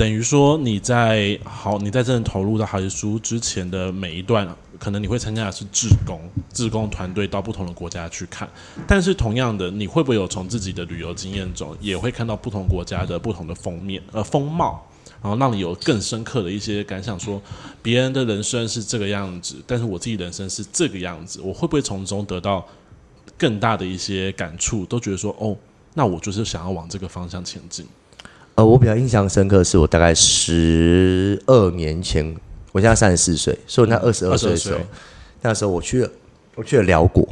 [0.00, 4.48] 等于说你在好，你在真正投入到孩子书之前的每一段。
[4.78, 6.18] 可能你会参加的是志工，
[6.50, 8.48] 志工团队到不同的国家去看，
[8.86, 14.82] 但是同样的，你会不会有从自己的旅游经验中，也会看到不同国家的不同的封面呃风貌，
[15.22, 17.42] 然后让你有更深刻的一些感想，说
[17.82, 22.66] 别人的人生是这个样子，但是我自己人生是这个样子，我会不会从中得到
[23.36, 24.86] 更大的一些感触？
[24.86, 25.54] 都觉得说，哦，
[25.92, 27.84] 那我就是想要往这个方向前进。
[28.56, 32.34] 呃，我比较印象深刻是我大概十二年前。
[32.72, 34.78] 我现在三十四岁，所以那二十二岁的时候，
[35.42, 36.10] 那时候我去了，
[36.54, 37.28] 我去了辽国，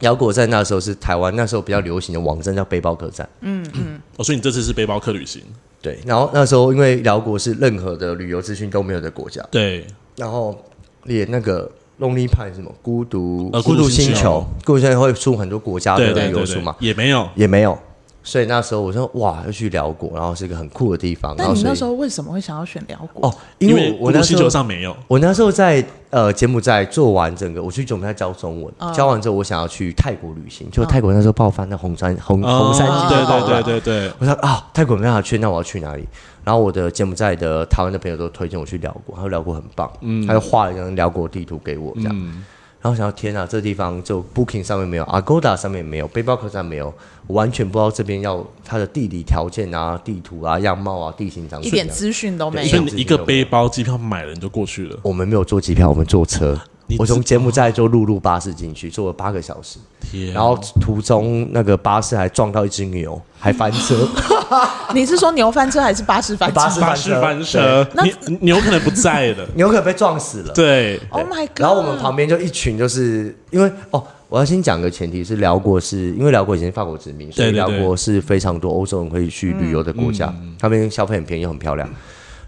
[0.00, 3.26] 辽国在那时候是台湾那时候比较流行的网站叫背包客栈。
[3.40, 3.98] 嗯嗯。
[4.18, 5.42] 哦，所以你这次是背包客旅行？
[5.80, 5.98] 对。
[6.04, 9.42] 然后那时候因为辽国是任何的旅游资讯都没有的国家。
[9.50, 9.86] 对。
[10.16, 10.62] 然后
[11.04, 16.76] 连那个 Lonely Planet 什么孤独呃孤独星球，孤独星球会出很多国家的旅游书嘛？
[16.78, 17.78] 也没有，也没有。
[18.26, 21.34] 所以那时候我说哇，要去寮国，然后是一个很酷的地方。
[21.36, 23.28] 但你那时候为什么会想要选寮国？
[23.28, 24.96] 哦，因为我那时候上没有。
[25.06, 34.12] 我那时候在呃柬埔寨做完整个，我去柬埔寨教中文，哦、教完之后我想要去泰国旅行，就泰国那时候爆发那红山红、哦、红山军，对对对对对。
[34.18, 36.08] 我说啊，泰国没办法去，那我要去哪里？
[36.42, 42.12] 然后我的柬埔寨的台湾的朋友都推荐我去寮国，他说寮国很棒，嗯，他就画了一张寮国地图给我，这样。
[42.14, 42.42] 嗯
[42.84, 46.92] 然后想到天啊，这地方就 Booking 上面没有，Agoda 上面没有，背包客栈没有，
[47.26, 52.68] 我完全不知道这边要它的地理条件啊、地图啊、样貌啊、地形长什么样，一点资讯都没有。
[52.68, 54.98] 所以你一个背包机票买了你就过去了。
[55.02, 56.58] 我们没有坐机票，我们坐车。
[56.98, 59.78] 我从柬埔寨坐陆路巴士进去，坐了八个小时。
[60.02, 60.34] 天、啊！
[60.34, 64.06] 然后途中那个巴士还撞到一只牛，还翻车。
[64.92, 66.54] 你是说牛翻车还是巴士翻车？
[66.54, 67.20] 巴士翻车。
[67.22, 67.88] 翻车。
[67.94, 68.04] 那
[68.40, 70.52] 牛可能不在了， 牛可能被撞死了。
[70.52, 71.00] 对。
[71.08, 71.56] Oh my god！
[71.64, 81.88] 然后我们旁边就一群，就是因为哦，我要先讲个前提是，辽国是因为辽国以前是法国殖民，所以辽国是非常多欧洲人可以去旅游的国家，那边消费很便宜又很漂亮。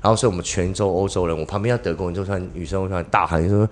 [0.02, 3.68] 然后所以我们泉州欧洲人，我旁边要德国人，就算女生，我突然大喊说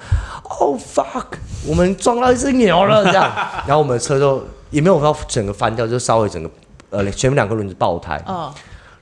[0.61, 1.27] ：“Oh fuck！
[1.67, 3.25] 我们撞到一只牛了！”这样，
[3.67, 6.49] 然后我们的车就也没有说整个翻掉，就稍微整个
[6.91, 8.15] 呃前面两个轮子爆胎。
[8.29, 8.55] 哦。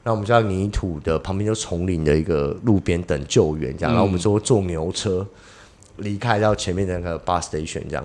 [0.03, 3.93] 然后我们就在泥土的旁边，就丛林的一个路边等救援，这样。
[3.93, 5.27] 然后我们说坐牛车
[5.99, 8.03] 离开到前面的那个 bus station，这样。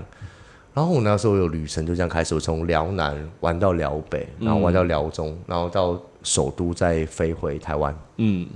[0.77, 7.97] 然后我那时候有旅程，就这样开始，我从辽南玩到辽北，然后玩到辽中，然后到首都，再飞回台湾。
[8.17, 8.47] 嗯。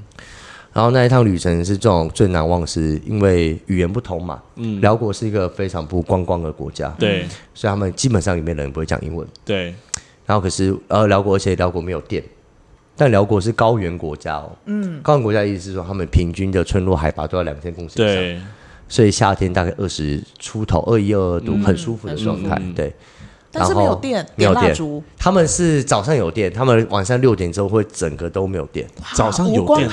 [0.72, 4.40] 然后那一趟旅程是这种最难忘，是因为语言不通嘛。
[4.58, 9.28] 嗯，辽国是一个非常不观光的国家，对，所以他们基本上里面的人不会讲英文。
[9.44, 9.74] 对，
[10.28, 12.24] 然后可是呃，辽国而且辽国没有电，
[12.96, 14.56] 但辽国是高原国家哦。
[14.66, 18.42] 嗯，高原国家意思是说，他们平均的村落海拔都要两千公尺以上，对，
[18.92, 22.62] 所以夏天大概二十出头，二一二二度，很舒服的状态。
[22.76, 22.94] 对，
[23.50, 24.76] 但是没有电，没有电。
[25.18, 28.86] 他们是早上有电，他们晚上六点之后会整个都没有电。
[29.14, 29.90] 早上有电，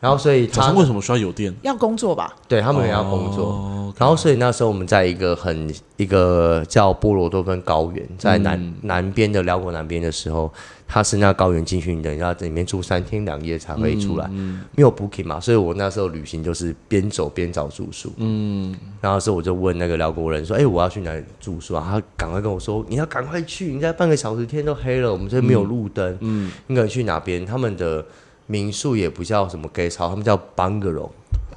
[0.00, 1.54] 然后，所以他为什么需要有电？
[1.60, 2.34] 要工作吧？
[2.48, 3.44] 对，他们也要工作。
[3.44, 3.94] Oh, okay.
[3.98, 10.50] 然后，所以那时候我们在一个很一个叫波罗多芬高原，在南、嗯、南边的辽国南边的时候，
[10.86, 15.40] 他是那高原进去，你等一下在里面住三天两夜才会出来，嗯、没有 booking 嘛。
[15.40, 18.12] 所以我那时候旅行就是边走边找住宿。
[18.16, 26.16] 嗯，然后所以我就问那个寮国人说：“哎，我要去哪里住宿啊？”他赶快跟我说：“你要赶快去，你在半个小时天都黑了，我们这边没有路灯。
[26.20, 27.44] 嗯，你可能去哪边？
[27.44, 28.04] 他们的。”
[28.46, 31.08] 民宿也不叫什么 guest house，他们叫 bungalow。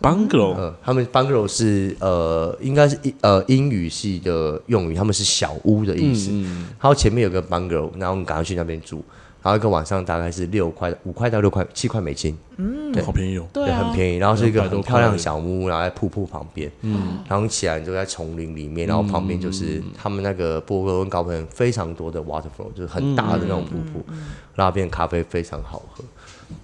[0.08, 6.30] bungalow，嗯，他们 bungalow 是呃，应该是呃英语系的用语，他们是小屋的意思。
[6.32, 9.04] 嗯，然后前面有个 bungalow，然后我们赶快去那边住。
[9.44, 14.18] 然然后一个晚上大概是六块五块到六块七块美金，嗯，对，好便宜哦，对，很便宜。
[14.18, 24.06] 然后是一个很漂亮的小木屋，然后在瀑布旁边，嗯，然后起来你就在丛林里面，然后旁边就是他们那个波哥跟高朋非常多的 waterfall，就是很大的那种瀑布，
[24.56, 26.04] 那边咖啡非常好喝。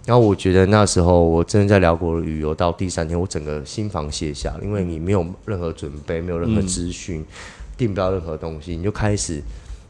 [0.05, 7.23] 然后我觉得那时候我真的在辽国旅游到第三天，我整个心房卸下，因为你没有任何准备，没有任何资讯，
[7.77, 9.41] 订不到任何东西，你就开始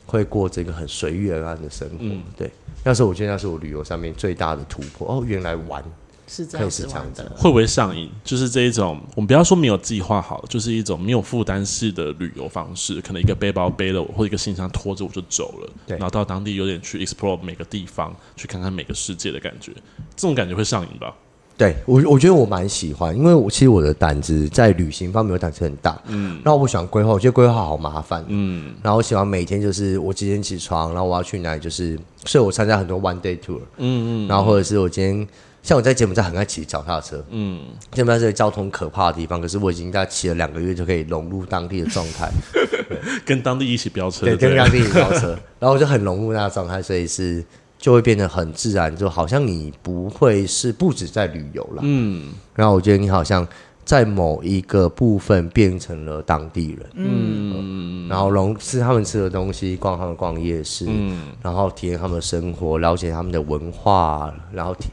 [0.05, 1.95] 会过这个很随遇而安的生活。
[1.99, 2.49] 嗯、对，
[2.83, 5.07] 那时候我觉得那是我旅游上面最大的突破。
[5.07, 5.83] 哦，原来玩。
[6.25, 8.09] 是这样子的，会不会上瘾？
[8.23, 12.99] 就是这一种，我们不要说没有计划好，就是一种没有负担式的旅游方式。
[13.01, 19.73] 可能一个背包背了我，或一个行李箱拖着我就走了，对，然后到当地有点去 explore 每个地方，去看看每个世界的感觉，
[20.15, 21.13] 这种感觉会上瘾吧？
[21.55, 35.27] 对我，我觉得我蛮喜欢，因为我其实我的胆子在旅行方面，我胆子很大，嗯，然后我喜欢规划，我觉得规划好麻烦，嗯，然后我喜欢每天就是我几点起床，然后我要去哪里，就是所以我参加很多 one day tour，嗯嗯，然后或者是我今天。
[35.63, 37.61] 像我在柬埔寨很爱骑脚踏车，嗯，
[37.93, 42.29] 柬埔寨是个交通可怕的地方，可是我已经在骑了两个月就可以融入当地的状态，
[43.25, 47.41] 跟当地一起飙车，对，跟当地一起飙车，然后我就很融入那个状态，所以是
[47.77, 53.47] 就会变得很自然，就好像你不会是不止在旅游了，嗯，然后我觉得你好像
[53.85, 64.89] 在某一个部分变成了当地人，嗯，然后融吃他们吃的东西，逛他们逛夜市，嗯，然后体验他们的生活，了解他们的文化，然后体。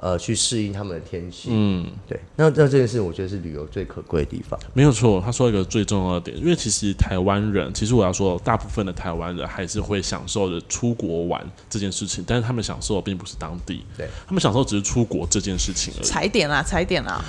[0.00, 1.48] 呃，去适应他们的天气。
[1.50, 2.18] 嗯，对。
[2.36, 4.58] 那那这件事，我觉得是旅游最可贵的地方。
[4.72, 16.04] 没有错，他说一个最重要的点，因为其实台湾人，其实我要说，大部分的台湾人还是会享受着出国玩这件事情，但是他们享受的并不是当地，对他们享受只是出国这件事情而已。
[16.04, 17.20] 踩点啦，踩点啦，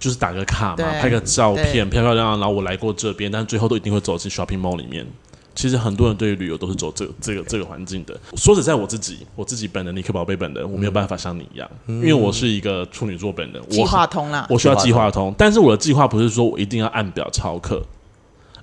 [0.00, 5.06] 就是打个卡嘛，拍个照片，漂漂亮亮，然后我来过这边，但是最后都一定会走进 shopping mall 里面。
[5.56, 8.14] 其实很多人对于旅游都是走这个、这个这个环境的。
[8.36, 13.62] 说实在，我自己我自己本人，尼克宝贝本人，我没有办法像你一样，嗯、因为我是一个处女座本人。
[13.70, 17.82] 计划通啦，我需要计划通，但是我的计划不是说我一定要按表操课，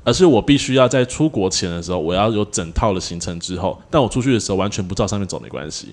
[0.04, 5.88] 而是我必须要在出国前的时候，我要有整套的行程之后，但我出去的时候完全不照上面走没关系，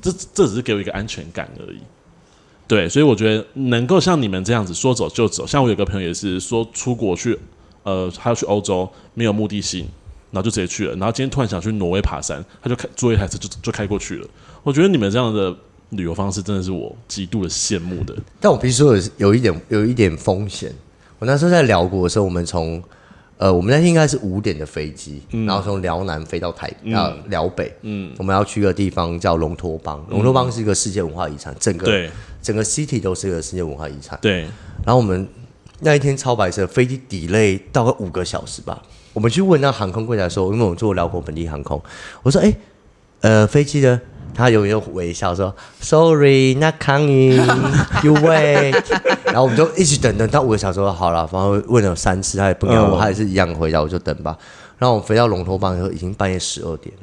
[0.00, 1.78] 这这只是给我一个安全感而已。
[2.66, 7.38] 对，所以我觉得能够像你们这样子说走就走，像我有个朋友也是说出国去，
[7.82, 9.86] 呃，他要去欧洲，没有目的性。
[10.36, 14.28] 然后就直接去了，然后今天突然想去挪威爬山，他就开坐一台车就就开过去了。
[14.62, 15.56] 我觉得你们这样的
[15.90, 18.14] 旅游方式真的是我极度的羡慕的。
[18.38, 20.70] 但我必须说有有一点有一点风险。
[21.18, 22.82] 我那时候在辽国的时候，我们从
[23.38, 30.04] 呃我们那天应该是五点的飞机，嗯、然后从辽南飞到台啊寮、呃、北，嗯，我们要去一个地方叫龙托邦。
[30.10, 32.10] 龙托邦是一个世界文化遗产，整个对
[32.42, 34.18] 整个 city 都是一个世界文化遗产。
[34.20, 34.42] 对，
[34.84, 35.26] 然后我们
[35.80, 38.82] 那一天超白色，飞机 delay 大概五个小时吧。
[39.16, 41.82] 我们去问那航空柜台说，因为我们坐辽国本地航空，
[42.22, 42.56] 我说：“哎、欸，
[43.22, 43.98] 呃，飞机呢。”
[44.36, 47.36] 他有没有微笑说：“Sorry, not coming.
[48.02, 48.78] You wait。
[49.24, 54.36] ”然后我们就一直等等到五个小时，说好了，反正问了三次，他也不给我，他还是一样回答，我就等吧。
[54.76, 56.94] 然后我们飞到龙头邦的时候，已经半夜十二点，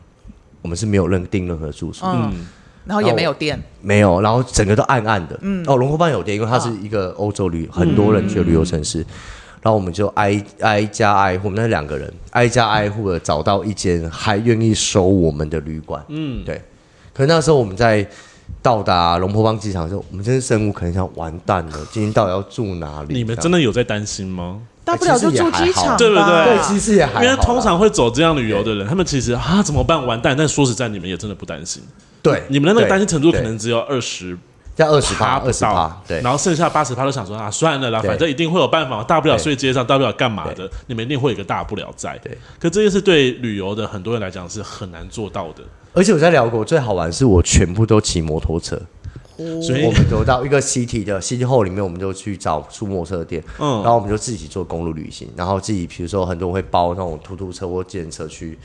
[0.61, 2.45] 我们是没有任订任何住宿，嗯，
[2.85, 9.03] 然后也没有电，没有，然后整个都暗暗的，嗯，哦，龙头邦有电，因为它是一个欧洲旅，很多人去的旅游城市。
[9.63, 16.03] 然后我们就挨挨家挨户，我们那两个人挨家挨户的找到一间还愿意收我们的旅馆。
[16.09, 16.61] 嗯，对。
[17.13, 18.05] 可是那时候我们在
[18.61, 23.13] 到达龙坡邦机场的时候，我们真是生无可能想完蛋了， 今天到底要住哪里？
[23.13, 24.59] 你们真的有在担心吗？
[24.83, 26.45] 大不了就住机场，对不对？
[26.45, 27.23] 对，其实也还好。
[27.23, 30.05] 因为通常会走这样旅游的人，他们其实啊怎么办？
[30.05, 30.35] 完蛋！
[30.37, 31.81] 但说实在，你们也真的不担心。
[32.21, 34.37] 对，你们的那个担心程度可能只有二十。
[34.77, 42.17] 要二十趴，二十趴，对，然后剩下八十趴都想说啊，算了啦，反正一定会有办法，大不了睡街上，大不了干嘛的，你们一定会有一个大不了在。
[42.23, 45.63] 对，可这件事对旅游的很多人来讲是很难做到的。
[45.93, 48.81] 而且我在辽国最好玩是我全部都骑摩托车，
[49.37, 49.85] 所以？
[49.85, 58.57] 我们走到一个 city 的 city hall 里面，我们就去找出摩托车的店，嗯，然后我们就自己做公路旅行，然后自己比如说很多人会包那种突突车或自行车去。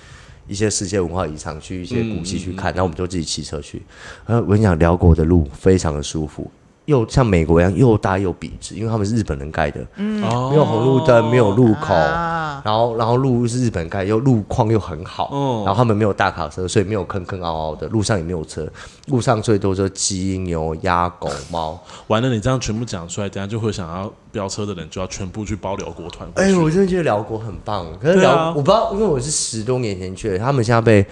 [0.48, 3.82] 一些世界文化遗产，去一些古迹去看，然后我们就自己骑车去。
[4.26, 6.50] 然后我跟你讲，辽国的路非常的舒服。
[6.88, 15.29] 又像美国一样又大又笔直，因为他们是日本人盖的，嗯，没有红绿灯，没有路口，然后然后路是日本盖，又路况又很好，
[15.66, 18.66] 然后他们没有大卡车，所以没有坑坑凹凹的，路上也没有车，
[19.09, 21.79] 路上最多就是鸡、牛、鸭、狗、猫。
[22.07, 26.27] 完了，你这样全部讲出来，等下就会想要飙车的人就要全部去包辽国团。
[26.37, 31.07] 哎，我真的觉得辽国很棒，可是寮我不知道，因为我是十多年前去的，他们现在被。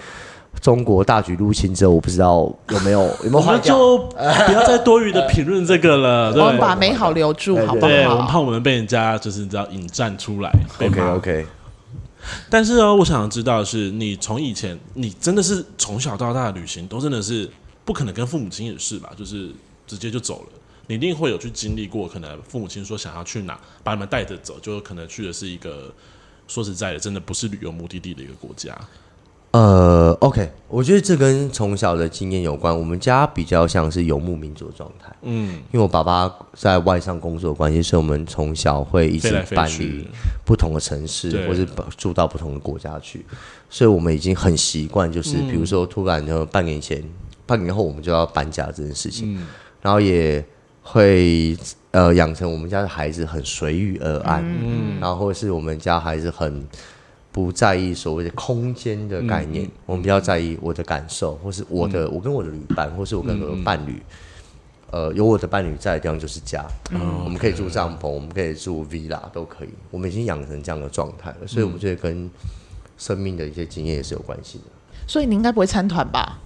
[0.61, 3.77] 中国大举入侵之后，我不知道有没有 有没有坏掉。
[3.77, 6.31] 就不要再多余的评论这个了。
[6.33, 7.87] 对，我们把美好留住，好不好？
[7.87, 10.51] 对，我们怕我们被人家就是你知道引战出来。
[10.79, 11.45] OK OK。
[12.49, 17.49] 但是呢，我想知道的是，你从以前，你真的是从小到大的旅行都真的是
[17.85, 19.49] 不可能跟父母亲也是吧，就是
[19.85, 20.49] 直接就走了。
[20.87, 25.93] 你一定会有去经历过，可能父母亲说想要去哪，把你们带着走，就可能去的是一个
[26.47, 28.77] 说实在的，真的不是旅游目的地的一个国家。
[29.51, 32.77] 呃，OK，我觉得这跟从小的经验有关。
[32.77, 40.07] 我们家比较像是游牧民族的状态，嗯，因为我爸爸在外商工作的关系，所以我们从小会一直搬离
[40.45, 43.25] 不同的城市，或是住到不同的国家去，
[43.69, 47.03] 所以我们已经很习惯，就是比如说突然就半年前、
[47.45, 49.47] 半年后我们就要搬家这件事情，嗯、
[49.81, 50.43] 然后也。
[50.89, 51.57] 会
[51.91, 56.65] 呃养成我们家的孩子很随遇而安，嗯，然后或是我们家孩子很
[57.37, 64.01] 不在意所谓的空间的概念，嗯、我们比较在意我的感受，或是我的、嗯、我跟我的旅伴，或是我跟我的伴侣，
[64.89, 72.27] 嗯、呃，有我的伴侣在的地方就是家，嗯，我们可以住帐篷，我们可以住 villa 都可以，我们已经养成这样的状态了，所以我觉得跟
[72.97, 74.63] 生命的一些经验也是有关系的。
[75.05, 76.39] 所以你应该不会参团吧？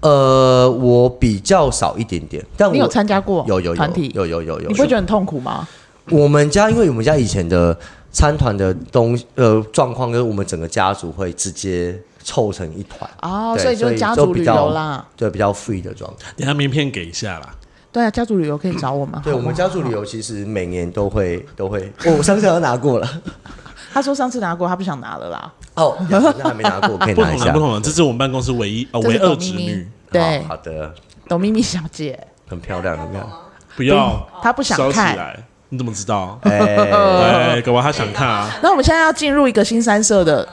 [0.00, 4.10] 呃，我比较少一点点，但我你有参加过有有团体？
[4.12, 5.68] 有有有有，有，你不会觉得很痛苦吗？
[6.10, 7.78] 我们家因为我们家以前的
[8.10, 16.30] 参团的东呃状况，跟我们整个家族会直接凑成一团哦，所以就家族旅游啦，对，比较 free 的状态。
[16.36, 17.54] 等下名片给一下啦。
[17.90, 19.20] 对啊，家族旅游可以找我们。
[19.22, 23.22] 对，我们家族旅游其实每年都会都会， 哦，我上次都拿过了。
[23.92, 25.52] 他说上次拿过，他不想拿了啦。
[25.74, 27.46] 哦，好像还没拿过， 可以拿一下。
[27.46, 29.88] 不同的，不同的，这是我们办公室唯一啊，唯二侄女。
[30.10, 30.94] 对，好的。
[31.26, 33.30] 董咪咪小姐，很漂亮，很漂亮。
[33.76, 35.16] 不要，她不想看。
[35.70, 36.38] 你怎么知道？
[36.42, 38.50] 哎，搞不好她想看啊。
[38.62, 40.48] 那我们现在要进入一个新三色的，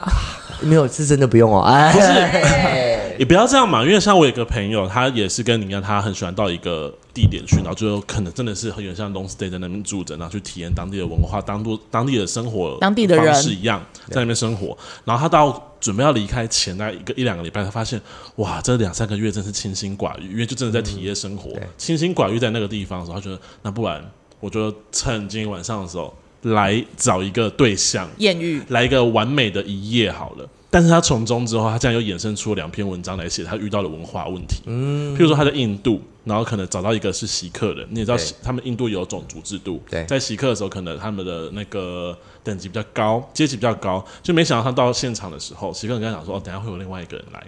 [0.60, 1.62] 没有，是真的不用哦。
[1.62, 6.94] 哎，也不要这样嘛，因为像我有个朋友，他也是跟你一样，他很喜欢到一个。
[7.16, 14.76] 地点去，然后就可能真的是很远像 long stay 在那边住着，然后去体验当地的文化，当做当地的生活，当地的人是一样在那边生活。
[15.06, 17.98] 然后他到准备要离开前那一个一两个礼拜，他发现
[18.34, 24.04] 哇，这两三个月真是清心寡欲，因为就真的在体验生活，嗯、清心寡欲在那个地方的时候，他觉得那不然
[24.40, 30.48] 我就趁今天晚上的时候来找一个对象艳遇，来一个完美的一夜好了。
[30.68, 34.62] 但是他从中之后，他竟然又衍生出了两篇文章来写他遇到的文化问题。
[34.66, 39.80] 嗯，譬如说他在印度，然后可能找到一个是锡克人，你也知道他们印度有种族制度。
[39.88, 47.42] 对，在锡克的时候，可能他们的那个等级比较高，阶级比较高，就没想到他到现场的时候，锡克人跟他讲说：“哦，等下会有另外一个人来。”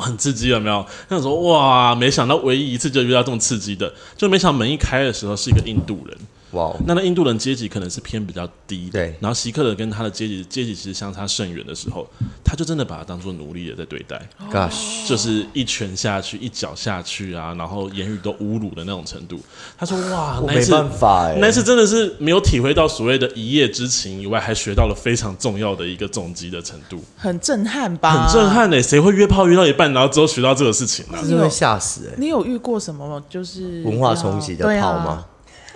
[0.00, 0.84] 很刺激，有没有？
[1.08, 6.16] 那时候：“哇，没想到唯一一次就遇到这么刺激的，就没想到门一开的时候是一个印度人。”
[6.52, 9.14] 哇，wow, 那那印度人阶级可能是偏比较低的，对。
[9.20, 12.06] 然后锡克人跟他的阶级阶级其实相差甚远的时候，
[12.44, 19.40] 他就真的把他当做奴隶的在对待，Gosh，就是一拳下去，一脚下去啊，然后言语都侮辱的那种程度。
[19.78, 28.26] 他说：“哇，那次没办法哎，那次真的是没有体会到所谓的一夜之情以外，还学到了非常重要的一个总结的程度，很震撼吧？
[28.26, 31.18] 很震撼哎，谁会约炮约到一半，然后之后学到这个事情呢？
[31.24, 32.14] 是会吓死哎！
[32.18, 35.24] 你有遇过什么就是文化冲击的炮吗？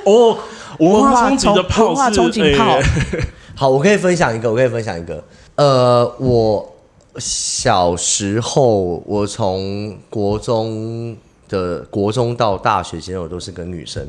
[0.04, 0.38] 哦，
[0.78, 2.78] 文化冲击的炮是，冲击炮。
[3.56, 5.22] 好，我可以分享一个，我可以分享一个。
[5.56, 6.74] 呃，我
[7.18, 11.16] 小时候，我从国中
[11.48, 14.06] 的国中到大学，其实我都是跟女生。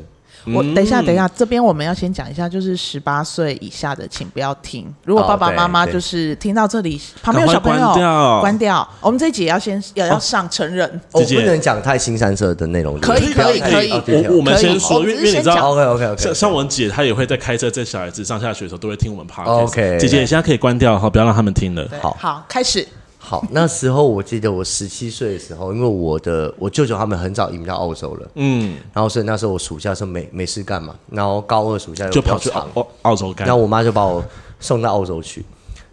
[0.54, 4.86] 我等一下，等一下，这边我们要先讲一下，就是十八岁以下的，请不要听。
[5.04, 8.88] 如果爸爸妈妈就是听到这里，旁边有小朋友，关掉。
[9.00, 12.98] 我们这一集要先要要上成人，我不能讲太新三色的内容。
[13.00, 13.90] 可以，可以，可以。
[14.26, 16.22] 我我们先说，因为你知道，OK OK OK。
[16.22, 19.64] 像像我姐，她也会在开车在小孩子上下学的时候，都会听我们 Podcast。
[19.64, 21.88] OK，姐姐，你现在可以关掉，好，不要让他们听了。
[22.00, 22.86] 好，好，开始。
[23.28, 34.24] 好，那时候我记得我十七岁的时候，因为我的我舅舅他们很早移民到澳洲了，嗯，然后所以那时候我暑假的时候没没事干嘛，然后高二暑假就跑去澳澳洲干，然后我妈就把我
[34.60, 35.44] 送到澳洲去，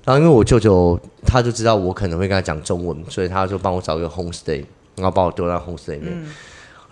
[0.05, 4.63] 然后因为我舅舅他就知道我可能会跟他讲中文，所以他就帮我找一个 homestay，
[4.95, 6.29] 然后把我丢到 homestay 里面，嗯、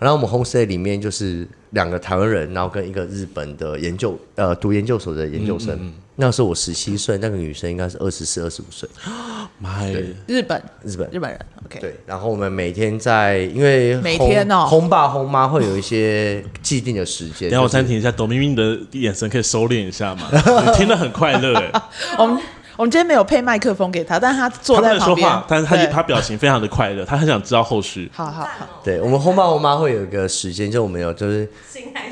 [0.00, 5.76] 然后我们 homestay 里面就是两个台湾人，然后跟一个日本的研究呃读研究所的研究生。
[5.76, 5.92] 嗯嗯
[6.24, 8.88] 那时候我十七岁，那个女生应该是二十四、二十五岁。
[9.58, 9.98] 妈呀！
[10.28, 11.40] 日本，日本，日本人。
[11.66, 11.80] OK。
[11.80, 17.50] 对，然后我们每天在，因为每天哦，轰爸轰妈会有一些既定的时间。
[17.50, 20.28] 等下我暂停一下，董明明的眼神可以收敛一下吗？
[20.64, 21.82] 你听得很快乐哎。
[22.16, 22.40] 我们。
[22.82, 28.10] 我们今天没有配麦克风给他，但是他坐在旁边，说话，但是他对他表情非常的快乐，他很想知道后续。
[28.12, 31.48] 好好好，对我们后妈后妈会有一个时间，就我们有就是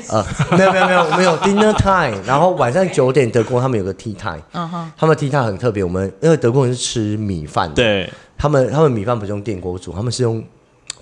[0.07, 10.41] 呃，没有没有没有，我们有 dinner time，然后晚上九点德国他们有个 tea time，嗯哼，他们 tea time 很特别，我们因为德国人是吃米饭的，对，他们他们米饭不是用电锅煮，他们是用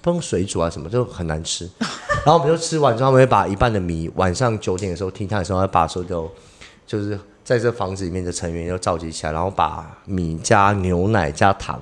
[0.02, 1.70] 不用水煮啊什么，就很难吃。
[2.26, 6.32] 然后我们就吃完之后，他们会把一半的米晚上九点的时候 tea time 的时候，要把所有
[6.88, 7.20] 就是。
[7.50, 11.82] 在这房子里面的成员又召集起来，然后把米加牛奶加糖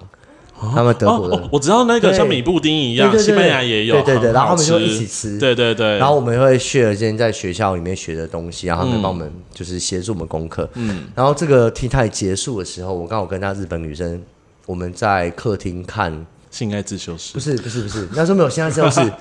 [0.74, 14.24] 他们德国的，我知道那个像米布丁一样，西班牙也有，对对对，然后他们就一起吃，对对对，然后我们会 share 今天在学校里面学的东西，然后他们帮我们就是协助我们功课，嗯，然后这个 tea time 结束的时候，我刚好跟那日本女生，
[14.66, 16.14] 我们在客厅看
[16.50, 19.12] 《性爱自修室》，不是不是不是，那时候没有性爱自修室，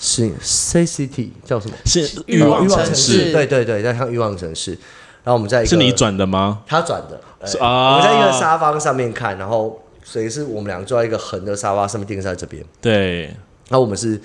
[0.00, 1.76] 是 C C T 叫什么？
[1.86, 4.76] 是欲望城市，对对对，在看欲望城市，
[5.24, 6.62] 然后我们在是你转的吗？
[6.66, 7.20] 他转的，
[7.60, 9.78] 啊，我们在一个沙发上面看，然后。
[10.04, 12.62] 所以是我们两个坐在一个横的沙发上面，电视在这边。
[12.80, 13.26] 对，
[13.68, 14.20] 然后我们是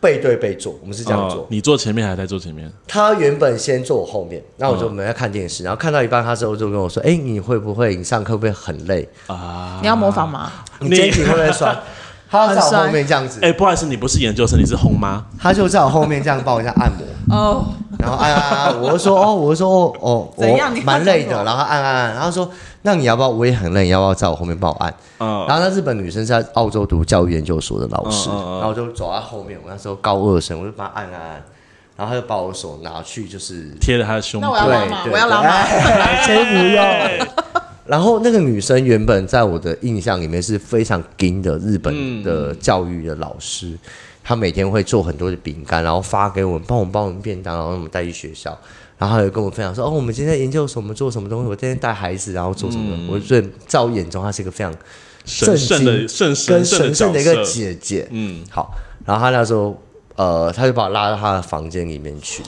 [0.00, 1.42] 背对背坐，我们是这样坐。
[1.42, 2.70] 哦、你坐前面还是在坐前面？
[2.88, 7.94] 他原本先坐我后面，然后我就没在看电视，然后看到一半，他之后就跟我说：“哎、欸，你会不会？
[7.94, 9.78] 你上课会不会很累啊？
[9.80, 10.50] 你要模仿吗？
[10.80, 11.80] 你肩颈会不会酸？”
[12.34, 13.38] 他在我后面这样子。
[13.42, 15.24] 哎、欸，不好意思，你不是研究生，你是红妈。
[15.38, 17.36] 他就在我后面这样帮我一下按摩。
[17.36, 17.64] 哦。
[17.98, 22.50] 然后按按按，我就说：“哦，我就说哦哦，我蛮累的。”然后他按按按，然后说。
[22.86, 23.28] 那你要不要？
[23.30, 24.92] 我也很累，你要不要在我后面帮我按？
[25.18, 25.46] 嗯。
[25.48, 29.58] 然后那日本女生是在澳洲读教育研究所的老师，然后就走在后面。
[29.64, 31.42] 我那时候高二生，我就帮他按按按，
[31.96, 34.48] 然后他就把我手拿去，就是贴着他的胸部。
[34.52, 34.98] 那我要拉吗？
[35.10, 35.50] 我要拉吗？
[36.26, 36.84] 先不用。
[37.86, 43.78] 然后那个女生原本在我的印象里面是非常硬的日本的教育的老师，
[44.22, 48.58] 她每天会做很多的饼干，然后发给我们，帮我们帮我们便当，然后我们带去学校。
[48.96, 51.48] 然后她就跟我分享说：“哦，我们今天研究什么，做什么东西？
[51.48, 52.96] 我今天带孩子，然后做什么？
[52.96, 54.72] 嗯、我觉得在我眼中，她是一个非常
[55.24, 55.92] 神圣的、
[56.48, 58.08] 跟神圣的一个姐姐。
[58.12, 58.72] 嗯，好。
[59.04, 59.76] 然后她那时候，
[60.14, 62.42] 呃，她就把我拉到她的房间里面去，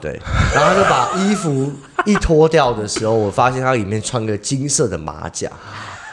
[0.00, 0.20] 对。
[0.54, 1.72] 然后他就把衣服
[2.04, 5.50] 一脱掉的时候，我发现他里面穿个金色的马甲。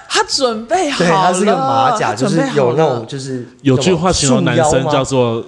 [0.07, 5.43] 他准备好了，对，他是个马甲，就是有那种，就是有句话形容男生叫做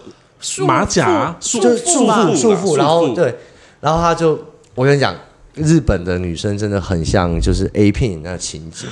[0.66, 1.34] 马甲？
[1.40, 3.34] 束缚，束缚，束缚，然后对。”
[3.80, 4.38] 然后他就，
[4.76, 5.16] 我跟你讲，
[5.54, 8.88] 日本的女生真的很像就是 A 片那个情节，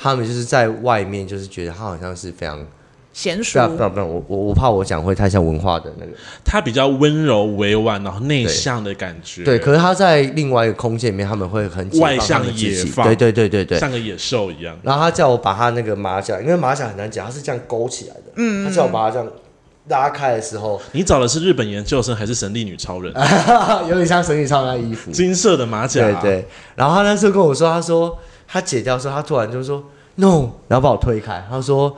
[0.00, 2.64] 他们就是在外面就是觉得她好像是非常
[3.18, 6.12] 娴熟，不不不，我我我怕我讲会太像文化的那个，
[6.44, 9.42] 他比较温柔委婉，然后内向的感觉。
[9.42, 14.78] 对，对，可是他在另外一个空间里面，他们会很外向野放，对对对对对，像个野兽一样。
[14.84, 19.28] 然后他叫我把他那个马甲，因为马甲很难讲，他是这样勾起来的，嗯，他叫我把它这样。
[19.88, 23.10] 拉开的时候，你找的是日本研究生还是神力女超人？
[23.88, 26.02] 有点像神力超人的衣服，金色的马甲。
[26.02, 26.46] 对对。
[26.74, 28.14] 然后他那时候跟我说，他说
[28.46, 29.82] 他解掉的时候，他突然就说
[30.16, 31.42] “no”，然后把我推开。
[31.48, 31.96] 他说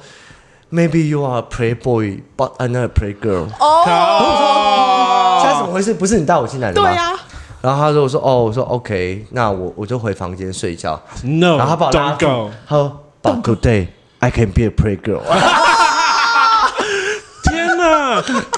[0.72, 3.84] ：“Maybe you are a playboy, but I'm not a playgirl。”哦。
[3.86, 5.94] 然后我说：“现在怎么回事？
[5.94, 7.12] 不是你带我进来的吗？”对呀。
[7.60, 11.00] 然后他说：“我说哦，我说 OK，那我我就回房间睡觉。
[11.22, 11.56] ”No。
[11.58, 13.88] 然后他把我拉住，他说：“But good day,
[14.20, 15.20] I can be a playgirl。”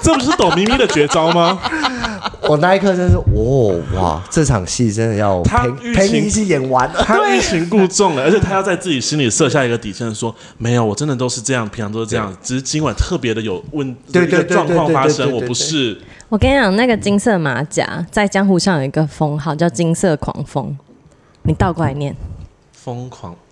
[0.02, 1.58] 这不是抖咪咪的绝招吗？
[2.48, 4.22] 我那一刻真是，哦哇！
[4.30, 16.00] 这场戏真的要陪陪你一起演完了，他 欲擒故纵了，而且他要在自己心里设下一个底线，说没有，我真的都是这样，平常都是这样，只是今晚特别的有问对对状况发生，我不是。
[16.28, 20.76] 我跟你讲，那个金色马甲在江湖上有一个封号叫“金色狂风”，
[21.44, 22.16] 你倒过来念，
[22.72, 23.36] 疯狂。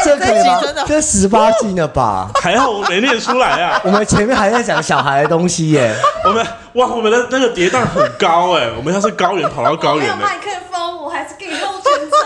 [0.04, 0.84] 这可以吗？
[0.86, 2.30] 这十八禁了吧？
[2.40, 3.80] 还好我没念出来啊！
[3.84, 5.94] 我们前面还在讲小孩的东西耶。
[6.24, 6.44] 我们
[6.74, 8.68] 哇，我们的那个跌宕很高哎！
[8.76, 10.16] 我们要是高原跑到高原的。
[10.16, 12.20] 没有麦克风，我还是可以露全场。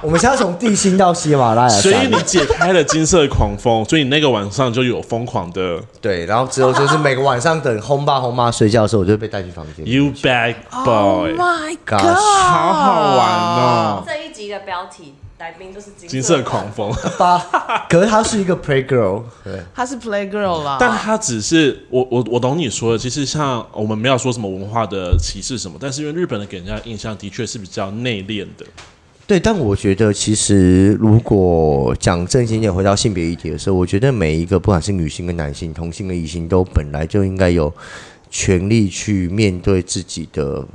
[0.00, 5.78] 我们现在从地心到喜马拉雅，所以你解开了金色狂风，所以你那个晚上就有疯狂的。
[6.00, 9.86] 对，然后之后就是每个晚上等轰爸轰妈睡觉的时候，我就会被带去房间。
[9.86, 10.54] You bad
[10.84, 12.00] boy！Oh my god！
[12.00, 14.04] 好好玩哦！
[14.06, 15.14] 这一集的标题。
[15.38, 16.92] 来宾就是金色狂风，
[17.88, 20.78] 可是他是一个 play girl，对，他是 play girl 啦。
[20.80, 28.66] 但他只是我我我懂你说的，其实像我们没有说什么文化的歧视什么，但是因为日本人给人家的印象的确是比较内敛的。
[29.28, 37.72] 对，但我觉得其实如果讲正经点，回到性别议题的时候，我觉得每一个不管是女性跟男性、同性跟异性，都本来就应该有
[38.28, 40.66] 权利去面对自己的。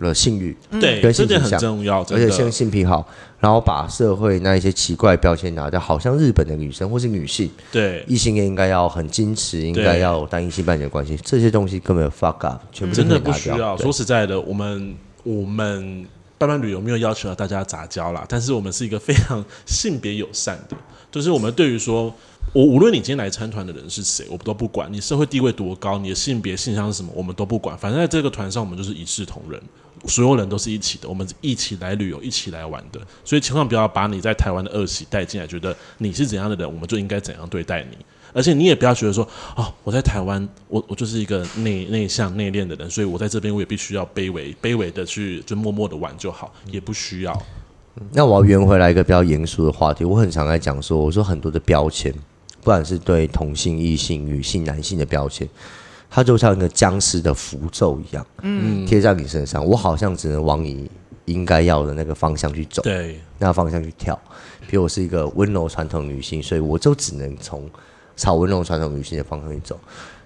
[0.00, 3.06] 了性欲，对，跟性倾向很重要，而且性性癖好，
[3.38, 13.76] 然后把社会那一些奇怪标签拿掉，好像日本的女生或是女性，对，异性恋应该要很矜持，应该要单一性伴侣的关系，这些东西根本 fuck up，全部真的不需要。
[13.76, 16.06] 说实在的，我们我们
[16.38, 20.76] 伴伴旅游没有要求大家杂交啦，但是我们是一个非常性别友善的，
[21.10, 22.12] 就是我们对于说。
[22.52, 27.78] 我无论你今天来参团的人是谁，我们都不管你社会地位多高，你的性别性向是什么，我们都不管。
[27.78, 29.60] 反正在这个团上，我们就是一视同仁，
[30.06, 33.00] 所有人都是一起的，我们一起来旅游，一起来玩的。
[33.24, 37.98] 所以千万不要把你在台湾的恶习带进来，觉得你是怎样的人，我们就应该怎样对待你。
[38.32, 47.42] 而且你也不要觉得说，哦，我在台湾，我我就是一个内内向内敛的人，所以我在这边我也必须要卑微卑微的去就默默的玩就好，也不需要。
[48.12, 52.12] 那我要圆回来一个比较严肃的话题，我很常在讲说，我说很多的标签，
[52.60, 55.48] 不管是对同性、异性、女性、男性的标签，
[56.10, 60.90] 它就像一个僵尸的符咒一样，嗯，贴在你身上，我好像只能往你
[61.26, 64.18] 应该要的那个方向去走，对，那个方向去跳。
[64.68, 67.70] 比如我是一个温柔传统女性，所以我就只能从
[68.16, 69.78] 朝温柔传统女性的方向去走。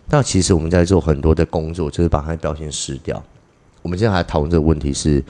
[0.08, 3.22] 那其实我们在做很多的工作，就是把它的标签撕掉。
[3.82, 5.22] 我们今天还讨论这个问题是。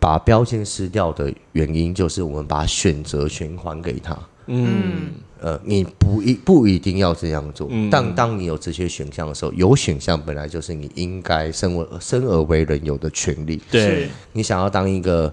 [0.00, 4.18] 把标签撕掉的原因，就是我们把选择权还给他。
[4.46, 13.60] 嗯，呃，你不一不一定要这样做，嗯、但当你有这些选项的时候，有选项本来就是你应该生为生而为人有的权利。
[13.70, 15.32] 对，你想要当一个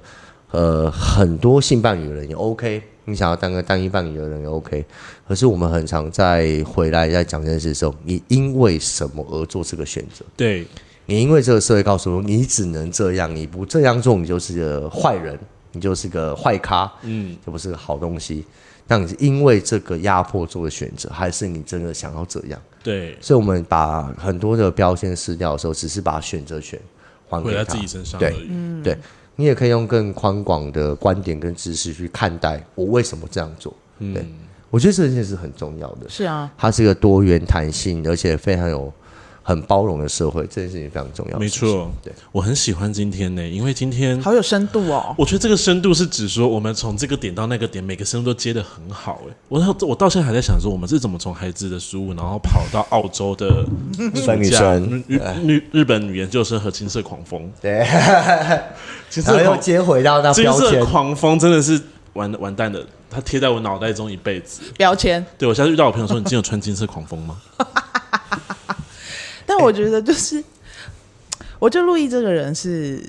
[0.51, 4.85] 呃很多性伴侣的人也 OK，你想要当个单一伴侣的人也 OK。
[5.27, 10.25] 可是我们很常在回来在讲这件事的时候，你因为什么而做这个选择？
[10.35, 10.65] 对。
[11.05, 15.37] 你因为这个社会告诉我，你只能这样，你不这样做，你就是个坏人，
[15.73, 18.45] 你就是个坏咖，嗯，就不是个好东西。
[18.87, 22.61] 那你是因为这个压迫做的选择，还是你真的想要这样？
[22.83, 26.79] 对，所以我们把很多的标签撕掉的时候，只是把选择权
[27.29, 28.19] 还给他自己身上。
[28.19, 28.97] 对，嗯，对，
[29.35, 33.73] 你也可以用更宽广的观点跟知识去看待我为什么这样做。
[33.99, 34.33] 对，嗯，
[34.69, 36.09] 我觉得这件事是很重要的。
[36.09, 38.93] 是啊，它是一个多元弹性，而且非常有。
[39.45, 41.37] 很包容的社会，这件事情非常重要。
[41.37, 45.13] 没错，对，我很喜欢今天呢，因为今天好有深度哦。
[45.17, 49.21] 我觉得这个深度是指说，我们从这个点到那个点，每个深度都接的很好。
[49.29, 53.65] 哎，我我到现在还在想说，我们是怎么从孩子的书，然后跑到澳洲的
[54.15, 55.03] 酸女生、
[55.45, 57.51] 日日本女研究生和金色狂风。
[57.61, 57.79] 对，
[59.25, 61.77] 然后又接回到那金色狂风，真的是
[62.13, 62.79] 完完蛋了，
[63.09, 64.61] 它贴在我脑袋中一辈子。
[64.77, 65.25] 标签。
[65.37, 67.41] 对，我下次遇到我朋友说，你今天有穿金色狂风吗？
[69.55, 70.43] 但我觉得就是，
[71.59, 73.07] 我觉得陆毅这个人是，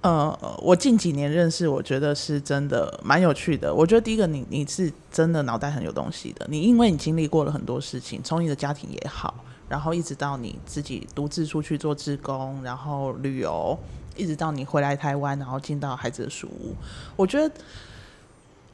[0.00, 3.72] 呃，我近几年认识，我觉得是真的蛮有趣的。
[3.72, 6.44] 我觉得第一个你，你是真的脑袋很有东西的。
[6.50, 9.32] 你因为你经历过了很多事情，从你的家庭也好，
[9.68, 13.78] 然后一直到你自己独自出去做志工，然后旅游，
[14.16, 16.74] 一直到你回来台湾，然后进到孩子的书屋，
[17.14, 17.54] 我觉得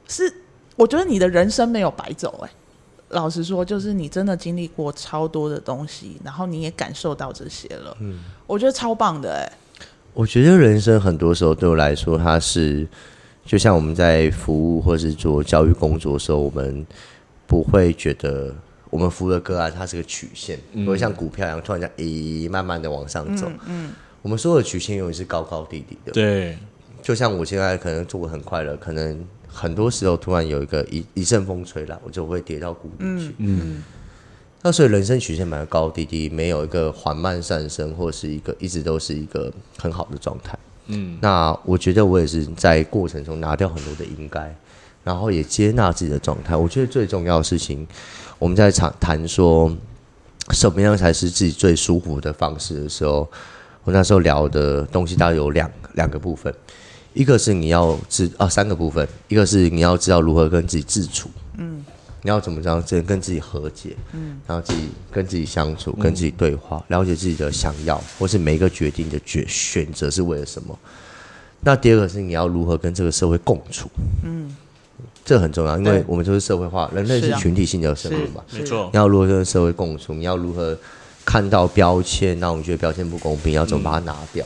[0.08, 0.32] 是，
[0.76, 2.50] 我觉得你的人生没有白走，欸，哎。
[3.10, 7.96] 老实说，就是你真的经历过超多的东西，然后你也感受到这些了。
[8.00, 9.52] 嗯，我觉得超棒的哎、欸。
[10.12, 12.84] 我觉得人生很多时候对我来说，它是
[13.44, 16.84] 就像我们在服务或是做教育工作的时候，我们
[17.46, 18.52] 不会觉得
[18.90, 23.46] 我们服务的个案它是个曲线，不会、嗯、像股票一样突然间咦慢慢的往上走。
[23.66, 23.92] 嗯，嗯
[24.22, 26.10] 我们所有的曲线永远是高高低低的。
[26.10, 26.58] 对，
[27.00, 29.24] 就像我现在可能做的很快乐，可能。
[29.56, 33.34] 很多时候，突然有一个一一阵风吹来，我就会跌到谷底去。
[33.38, 33.84] 嗯，嗯，
[34.60, 40.58] 那所以人生曲线蛮高高低低，没有一个缓慢上升，或是一个一直都是一个很好的状态。
[40.88, 44.54] 嗯，那我觉得我也是在过程中拿掉很多的应该，
[45.02, 46.54] 然后也接纳自己的状态。
[46.54, 47.88] 我觉得最重要的事情，
[48.38, 49.74] 我们在谈谈说
[50.50, 53.26] 什么样才是自己最舒服的方式的时候，
[53.84, 56.54] 我那时候聊的东西大概有两两个部分。
[57.16, 61.82] 一个是你要知啊，三个部分，一个是你要知道如何跟自己自处，嗯，
[62.20, 70.78] 你要怎么这样跟自己和解，嗯，然后自己跟自己相处，跟自己对话，了解自己的想要，或是每一个决定的决选择是为了什么。
[71.60, 73.88] 那第二个是你要如何跟这个社会共处，
[74.22, 74.54] 嗯，
[75.24, 78.90] 这很重要，因为我们就是社会化，人类是群体性的生物嘛，没错。
[78.92, 80.12] 你要如何跟社会共处？
[80.12, 80.76] 你要如何
[81.24, 82.38] 看到标签？
[82.38, 84.44] 那我们觉得标签不公平，要怎么把它拿掉？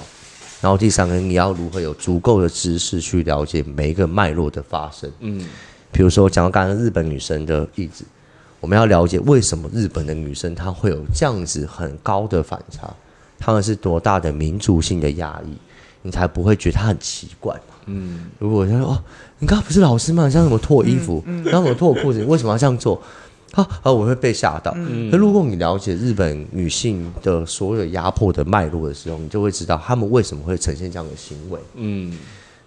[0.60, 5.10] 然后第三个，你要如何有足够的知识去了解每一个脉络的发生？
[5.20, 5.46] 嗯，
[5.90, 8.04] 比如说讲到刚刚日本女生的例子，
[8.60, 12.94] 我们要了解为什么日本的女生她会有这样子很高的反差，
[13.38, 15.56] 她们是多大的民族性的压抑，
[16.02, 17.74] 你才不会觉得她很奇怪嘛？
[17.86, 19.02] 嗯，如果他说哦，
[19.38, 20.26] 你刚刚不是老师吗？
[20.26, 23.02] 你像什么脱衣服，然后什么脱裤子，你为什么要这样做？
[23.52, 24.72] 啊，啊我会被吓到。
[24.74, 31.58] 那、嗯、如果你了解日本女性的所有压迫的脉络的时候，你就会知道她们为什么会呈现这样的行为。
[31.74, 32.16] 嗯，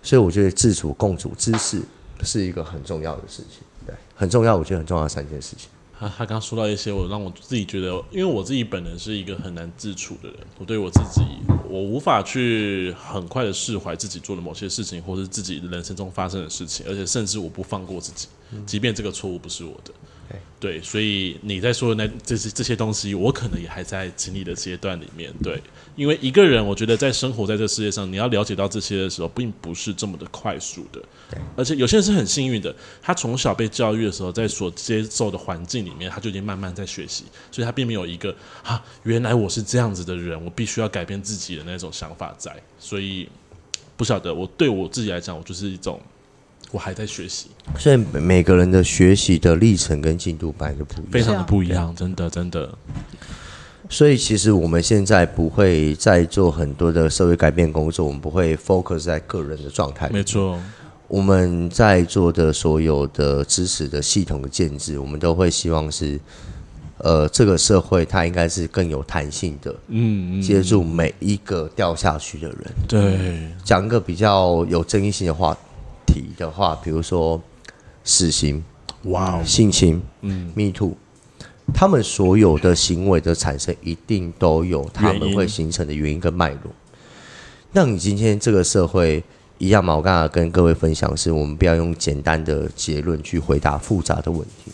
[0.01, 1.81] 所以我觉得自主共处知识
[2.23, 4.55] 是一个很重要的事情，对，很重要。
[4.55, 5.69] 我觉得很重要的三件事情。
[5.97, 11.21] 他他刚刚说到一些，我让我自己觉得，因为我自己本人是一个很难自处的人，我对我自己，
[11.69, 18.27] 我无法去很快的释怀自己做的某些事情，或是自己人生中发生的事情，而且甚至我不放过自己，
[18.65, 19.93] 即便这个错误不是我的。
[20.59, 25.29] 对，所以你在说的那这些这些东西，我可能也还在经历的阶段里面。
[25.43, 25.61] 对，
[25.97, 31.01] 因为一个人，我觉得在生活在这世界上，你要了解到这些的时候，并不是这么的快速的。
[31.29, 42.55] 对，而且有些人是很幸运的，他从小被教育的时候，在所接受的环境里面，他就已经慢慢在学习，所以他并没有一个啊，原来我是这样子的人，我必须要改变自己的那种想法在。
[42.79, 43.27] 所以
[43.97, 46.01] 不晓得，我对我自己来讲，我就是一种。
[46.73, 47.47] 我还在学习。
[47.77, 52.77] 所以每个人的学习的历程跟进度本来就不一样，非常的不一样，真的真的。
[53.89, 60.09] 所以其实我们现在不会再做很多的社会改变工作，我们不会 focus 在个人的状态。
[60.09, 60.59] 没错，
[61.07, 66.19] 我们在做的所有的知识的系统的建制，我们都会希望是，
[66.97, 72.57] 呃，这个社会它应该是更有弹性的，嗯，接住每一个掉下去的人。
[72.87, 75.55] 对，讲一个比较有争议性的话
[76.13, 77.41] 题的话，比如说
[78.03, 78.63] 死刑，
[79.03, 80.93] 哇、wow，性侵，嗯，Me Too。
[81.73, 86.71] 他们所有的行为的产生，一定都有他们会形成的原因跟脉络。
[87.71, 89.23] 那你今天这个社会
[89.57, 89.95] 一样吗？
[89.95, 94.71] 我刚才跟各位分享是，我们不要用简单的结论去回答复杂的问题。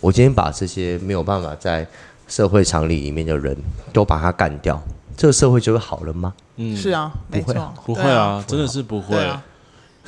[0.00, 1.86] 我今天把这些没有办法在
[2.26, 3.56] 社会常理里面的人
[3.92, 4.82] 都把他干掉，
[5.16, 6.32] 这个社会就会好了吗？
[6.56, 9.16] 嗯，是啊，不会，不会啊，真的是不会。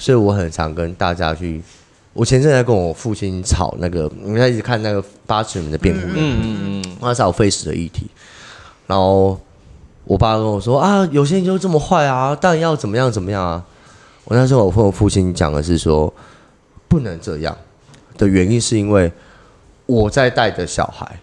[0.03, 1.63] 所以我很常跟大家去。
[2.13, 8.11] 我前阵在跟我父亲吵那个，我们在一直看那个八尺门的辩护人，嗯嗯嗯，那是好费时的议题。
[8.89, 9.41] 然后
[10.03, 13.65] 我爸跟我说啊，有些人就这么坏啊，但要怎么样怎么样啊。
[14.25, 16.13] 我那时候我跟我父亲讲的是说，
[16.89, 17.57] 不能这样
[18.19, 19.11] 的原因是因为
[19.87, 21.17] 我在带的小孩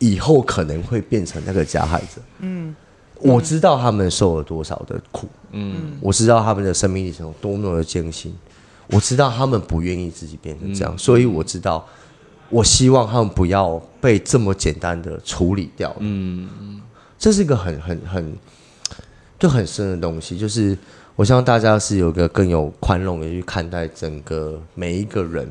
[0.00, 2.20] 以后可能会变成那个加害者。
[2.40, 2.74] 嗯，
[3.20, 8.34] 我知道他们受了多少的苦，嗯，我知道他们的生命历程有多么的艰辛。
[8.88, 11.86] 我知道他们不愿意自己变成这样，嗯，所以我知道，
[12.50, 15.94] 我希望他们不要被这么简单的处理掉。
[16.00, 16.80] 嗯，
[17.18, 18.36] 这是一个很很很
[19.38, 20.76] 就很深的东西，就是
[21.16, 25.48] 我希望大家是有一个更有宽容的去看待整个每一个人。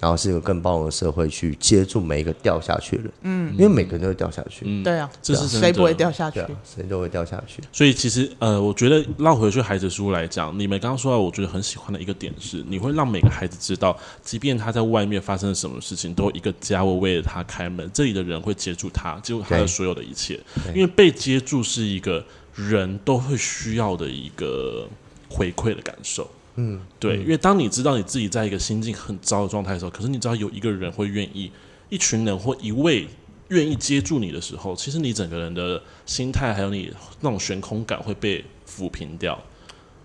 [0.00, 6.40] 然后是一个更包容的社会去接住每一个掉下去的人，嗯，因为每个人都会掉下去，嗯，对啊，这是谁不会掉下去？
[6.64, 7.62] 谁都会掉下去。
[7.72, 20.38] 所以其实呃，我觉得绕回去孩子书来讲，你们刚刚说到，我觉得很喜欢的一个点是，你会让每个孩子知道，即便他在外面发生了什么事情，都有一个家会为了他开门，这里的人会接住他，接住他的所有的一切，
[20.74, 22.24] 因为被接住是一个
[22.54, 24.88] 人都会需要的一个
[25.28, 26.30] 回馈的感受。
[26.60, 31.52] 嗯，对，因为当你知道你自己在一个心境很糟的状态的时候，可是你知道有一个人会愿意，
[31.88, 33.06] 一群人或一位
[33.50, 39.38] 愿意接住你的时候，其实你整个人的心态还有你那种悬空感会被抚平掉。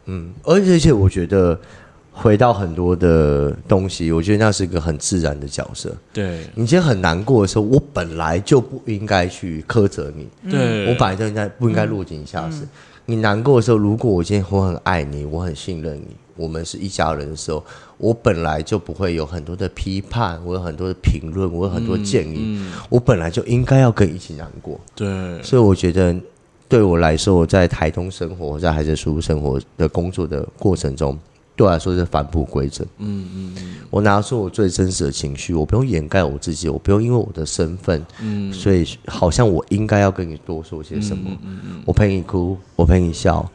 [0.05, 1.59] 嗯，而且而且我觉得
[2.11, 5.97] 回到很多的东西，我觉得那是一个很自然的角色。
[6.13, 12.57] 对，你今天很难过的时候，我本来就不应该去苛责你，对，我本来就应该不应该落井下石。
[12.57, 12.69] 嗯嗯
[13.05, 17.63] 你难过的时候，如果我今天我很爱你，我很信任你，我们是一家人的时候，
[17.97, 24.79] 我本来就不会有很多的批判，我有很多的评论，我有很多建议，嗯嗯、我本来就应该要跟你一起难过。
[24.95, 26.15] 对，所以我觉得
[26.67, 31.17] 对我来说，我在台东生活，在孩子书屋生活的工作的过程中。
[31.55, 32.83] 对我来说是返璞归真。
[32.97, 41.25] 嗯嗯嗯，我拿出我最真实的情绪，我不用掩盖我自己，我不用因为我的身份，嗯，所以好像我应该要跟你多说些什么。
[41.29, 43.47] 嗯嗯嗯，我陪你哭，我陪你笑，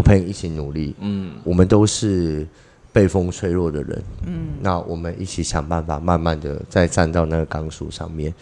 [0.00, 0.94] 我陪你一起努力。
[1.00, 2.46] 嗯，我们都是
[2.90, 4.02] 被风吹落的人。
[4.26, 8.32] 嗯，那我们一起想办法，慢慢的再站到那个钢索上面，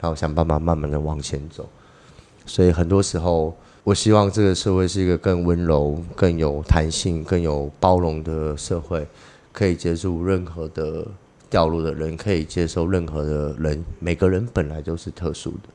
[0.00, 1.68] 然后想办法慢慢的往前走。
[2.46, 3.56] 所以很多时候。
[3.84, 9.06] 我希望这个社会是一个更温柔、更有弹性、更有包容的社会，
[9.50, 11.06] 可以接住任何的
[11.48, 13.82] 掉落的人，可以接受任何的人。
[13.98, 15.68] 每个人本来就是特殊的。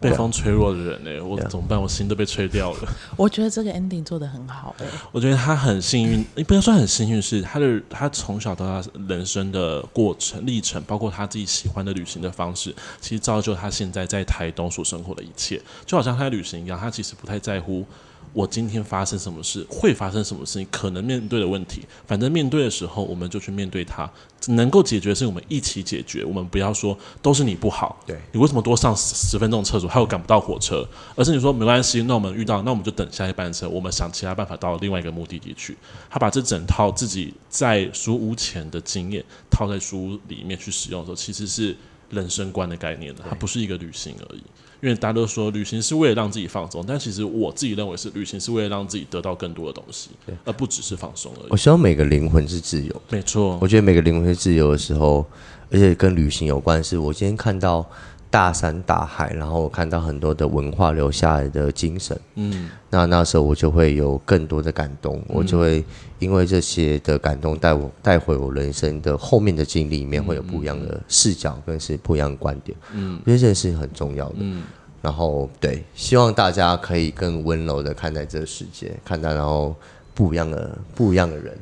[0.00, 1.20] 被风吹落的人呢、欸？
[1.20, 1.80] 我怎么办？
[1.80, 2.78] 我心都被吹掉了。
[3.16, 4.74] 我觉得这个 ending 做的很好。
[5.12, 15.60] 我觉得他很幸运，你不要说很幸运，是他的他从小到大人生的过程历程，包括他自己喜欢的旅行的方式，其实造就他现在在台东所生活的一切。
[15.84, 17.84] 就好像他在旅行一样，他其实不太在乎。
[18.32, 24.10] 我今天发生什么事，会发生什么事情，可能面对的问题，反正面对的时候，我们就去面对它。
[24.46, 30.88] 能够解决的是我们一起解决，我们不要说都是你不好，对，你为什么多上十分钟厕所，还有赶不到火车？
[31.14, 35.76] 而是你说没关系，那我们遇到，那我们就等下一班车，我们想其他办法到另外一个目的地去。
[36.08, 41.76] 他把这整套自己在书屋前的经验套在书屋里面去使用的时候，其实是
[42.10, 44.42] 人生观的概念的，它不是一个旅行而已。
[44.82, 50.08] 因为大家都说旅行是为了让自己放松，但其实我自己认为是旅行是为了让自己得到更多的东西，
[50.44, 51.48] 而不只是放松而已。
[51.50, 53.58] 我希望每个灵魂是自由，没错。
[53.60, 55.26] 我觉得每个灵魂是自由的时候，
[55.70, 56.82] 而且跟旅行有关。
[56.82, 57.86] 是我今天看到
[58.30, 65.84] 大山大海，然后我看到很多的文化留下来的精神，嗯，那那时候我就会有更多的感动，我就会
[66.20, 72.76] 因为这些的感动带我带回我人生的后面的经历里面，会有不一样的视角，跟是不一样的观点。
[72.92, 74.36] 嗯，因为这件事情很重要的。
[74.38, 74.62] 嗯。
[75.02, 79.74] 然后，对，希望大家可以更温柔的看待这个世界，看待然后
[80.12, 81.58] 不一样的不一样的人，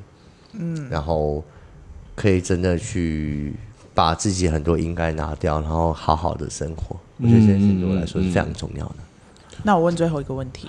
[0.54, 1.44] 嗯，然后
[2.16, 3.54] 可以真的去
[3.99, 6.96] 把自己很多应该拿掉，然后好好的生活。
[7.20, 8.94] 我觉得这件事情对我来说是非常重要的。
[9.64, 10.68] 那我问最后一个问题：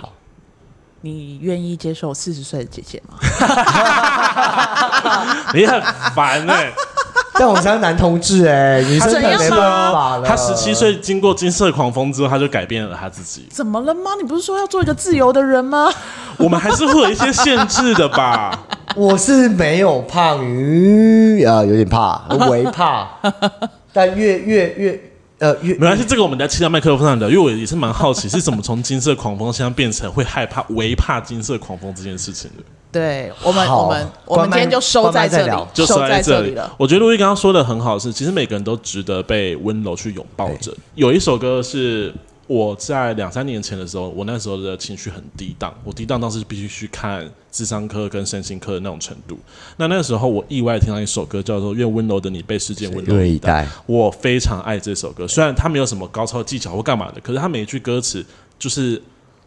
[1.01, 3.19] 你愿意接受四十岁的姐姐吗？
[5.53, 5.79] 你很
[6.15, 6.73] 烦哎、欸！
[7.37, 10.27] 但我们是男同志哎、欸，女生没办法了。
[10.27, 13.45] 他十七岁经过金色狂风之后，他就改变了他自己。
[13.51, 14.15] 怎么了吗？
[14.19, 15.93] 你不是说要做一个自由的人吗？
[16.37, 18.59] 我们还是会有一些限制的吧。
[18.95, 23.07] 我是没有胖鱼啊，有点怕，微怕。
[23.93, 25.01] 但越越越。
[25.39, 32.63] 呃越，没关系，这个我们在气到麦克风上聊，因为我也是蛮好奇，是怎么从金色狂风现在变成会害怕、唯怕金色狂风这件事情的。
[32.91, 36.69] 对我们，我们，我们今天就收在这里，就收在这里了。
[36.77, 40.73] 我觉得路易刚刚说的很好，是其实每个人都值得被温柔去拥抱着。
[40.95, 42.13] 有一首歌是。
[42.49, 49.37] 我在两三年前的时候，我那时候的情绪很低档，我低档当时必须去看智商科跟身心科的那种程度。
[49.77, 55.27] 那那个时候，我意外听到一首歌，叫做《愿温柔的你被世界温柔以待》，我非常爱这首歌。
[55.27, 58.25] 虽然它没有什么高超技巧或干嘛的，可是它每一句歌词
[58.57, 58.99] 就是。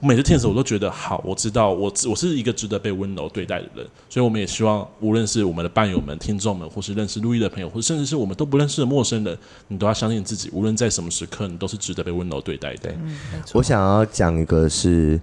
[0.03, 9.38] 我每次听的时候，我都觉得好，我知道我我是一个值得被温柔对待的人，所以我们也希望，无论是我们的伴友们、听众们，或是认识路易的朋友，或者甚至是我们都不认识的陌生人，
[9.68, 12.90] 你都要相信自己，无论在什么时刻，你都是值得被温柔对待的。
[12.90, 13.16] 嗯，
[13.55, 15.20] 我想要讲一个是，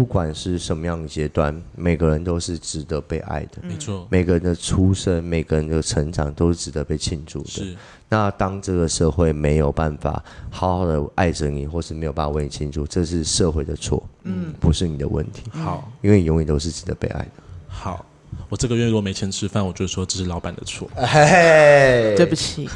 [0.00, 3.58] 不管是什么样的阶段，每个人都是值得被爱的。
[3.60, 7.50] 没错，每个人的出生，每个人的成长都是值得被庆祝的。
[7.50, 7.76] 是。
[8.08, 15.42] 那当这个社会没有办法好好的爱着你，或是没有办法为你庆祝，这是社会的错，嗯，不是你的问题。
[15.50, 17.30] 好，因为你永远都是值得被爱的。
[17.68, 18.02] 好，
[18.48, 20.88] 我这个月如果没钱吃饭，我就说这是老板的错。
[20.96, 22.66] 嘿嘿，对不起。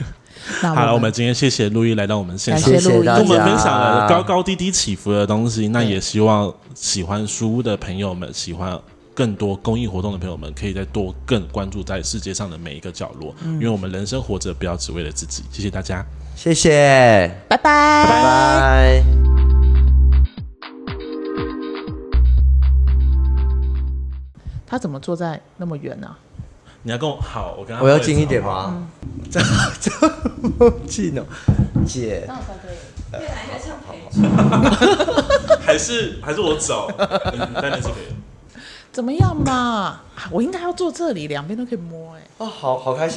[0.60, 5.68] 好了，我们今天谢谢陆毅来到我们现场，跟我们分享了高高低低起伏的东西。
[5.68, 8.80] 那也希望喜欢书屋的朋友们喜欢。
[9.16, 15.44] 更多公益活动的朋友们，可以再多更关注在世界上的每一个角落，嗯、因为我们人生活着，不要只为了自己。
[15.52, 19.04] 谢谢大家，谢谢，拜拜，拜拜。
[24.66, 26.18] 他怎么坐在那么远呢、啊？
[26.86, 28.86] 你要跟我好，我跟他我要近一点吗？
[29.30, 29.40] 这
[29.80, 29.90] 这
[30.58, 31.24] 么近哦，
[31.86, 32.76] 姐，那我才可以，
[33.22, 33.88] 越来越像陪
[35.64, 36.88] 还是 还是我走，
[37.32, 37.96] 你在那这边。
[38.92, 40.02] 怎么样嘛？
[40.30, 42.26] 我应该要坐这里，两边都可以摸哎、欸。
[42.38, 43.12] 哦，好好开心。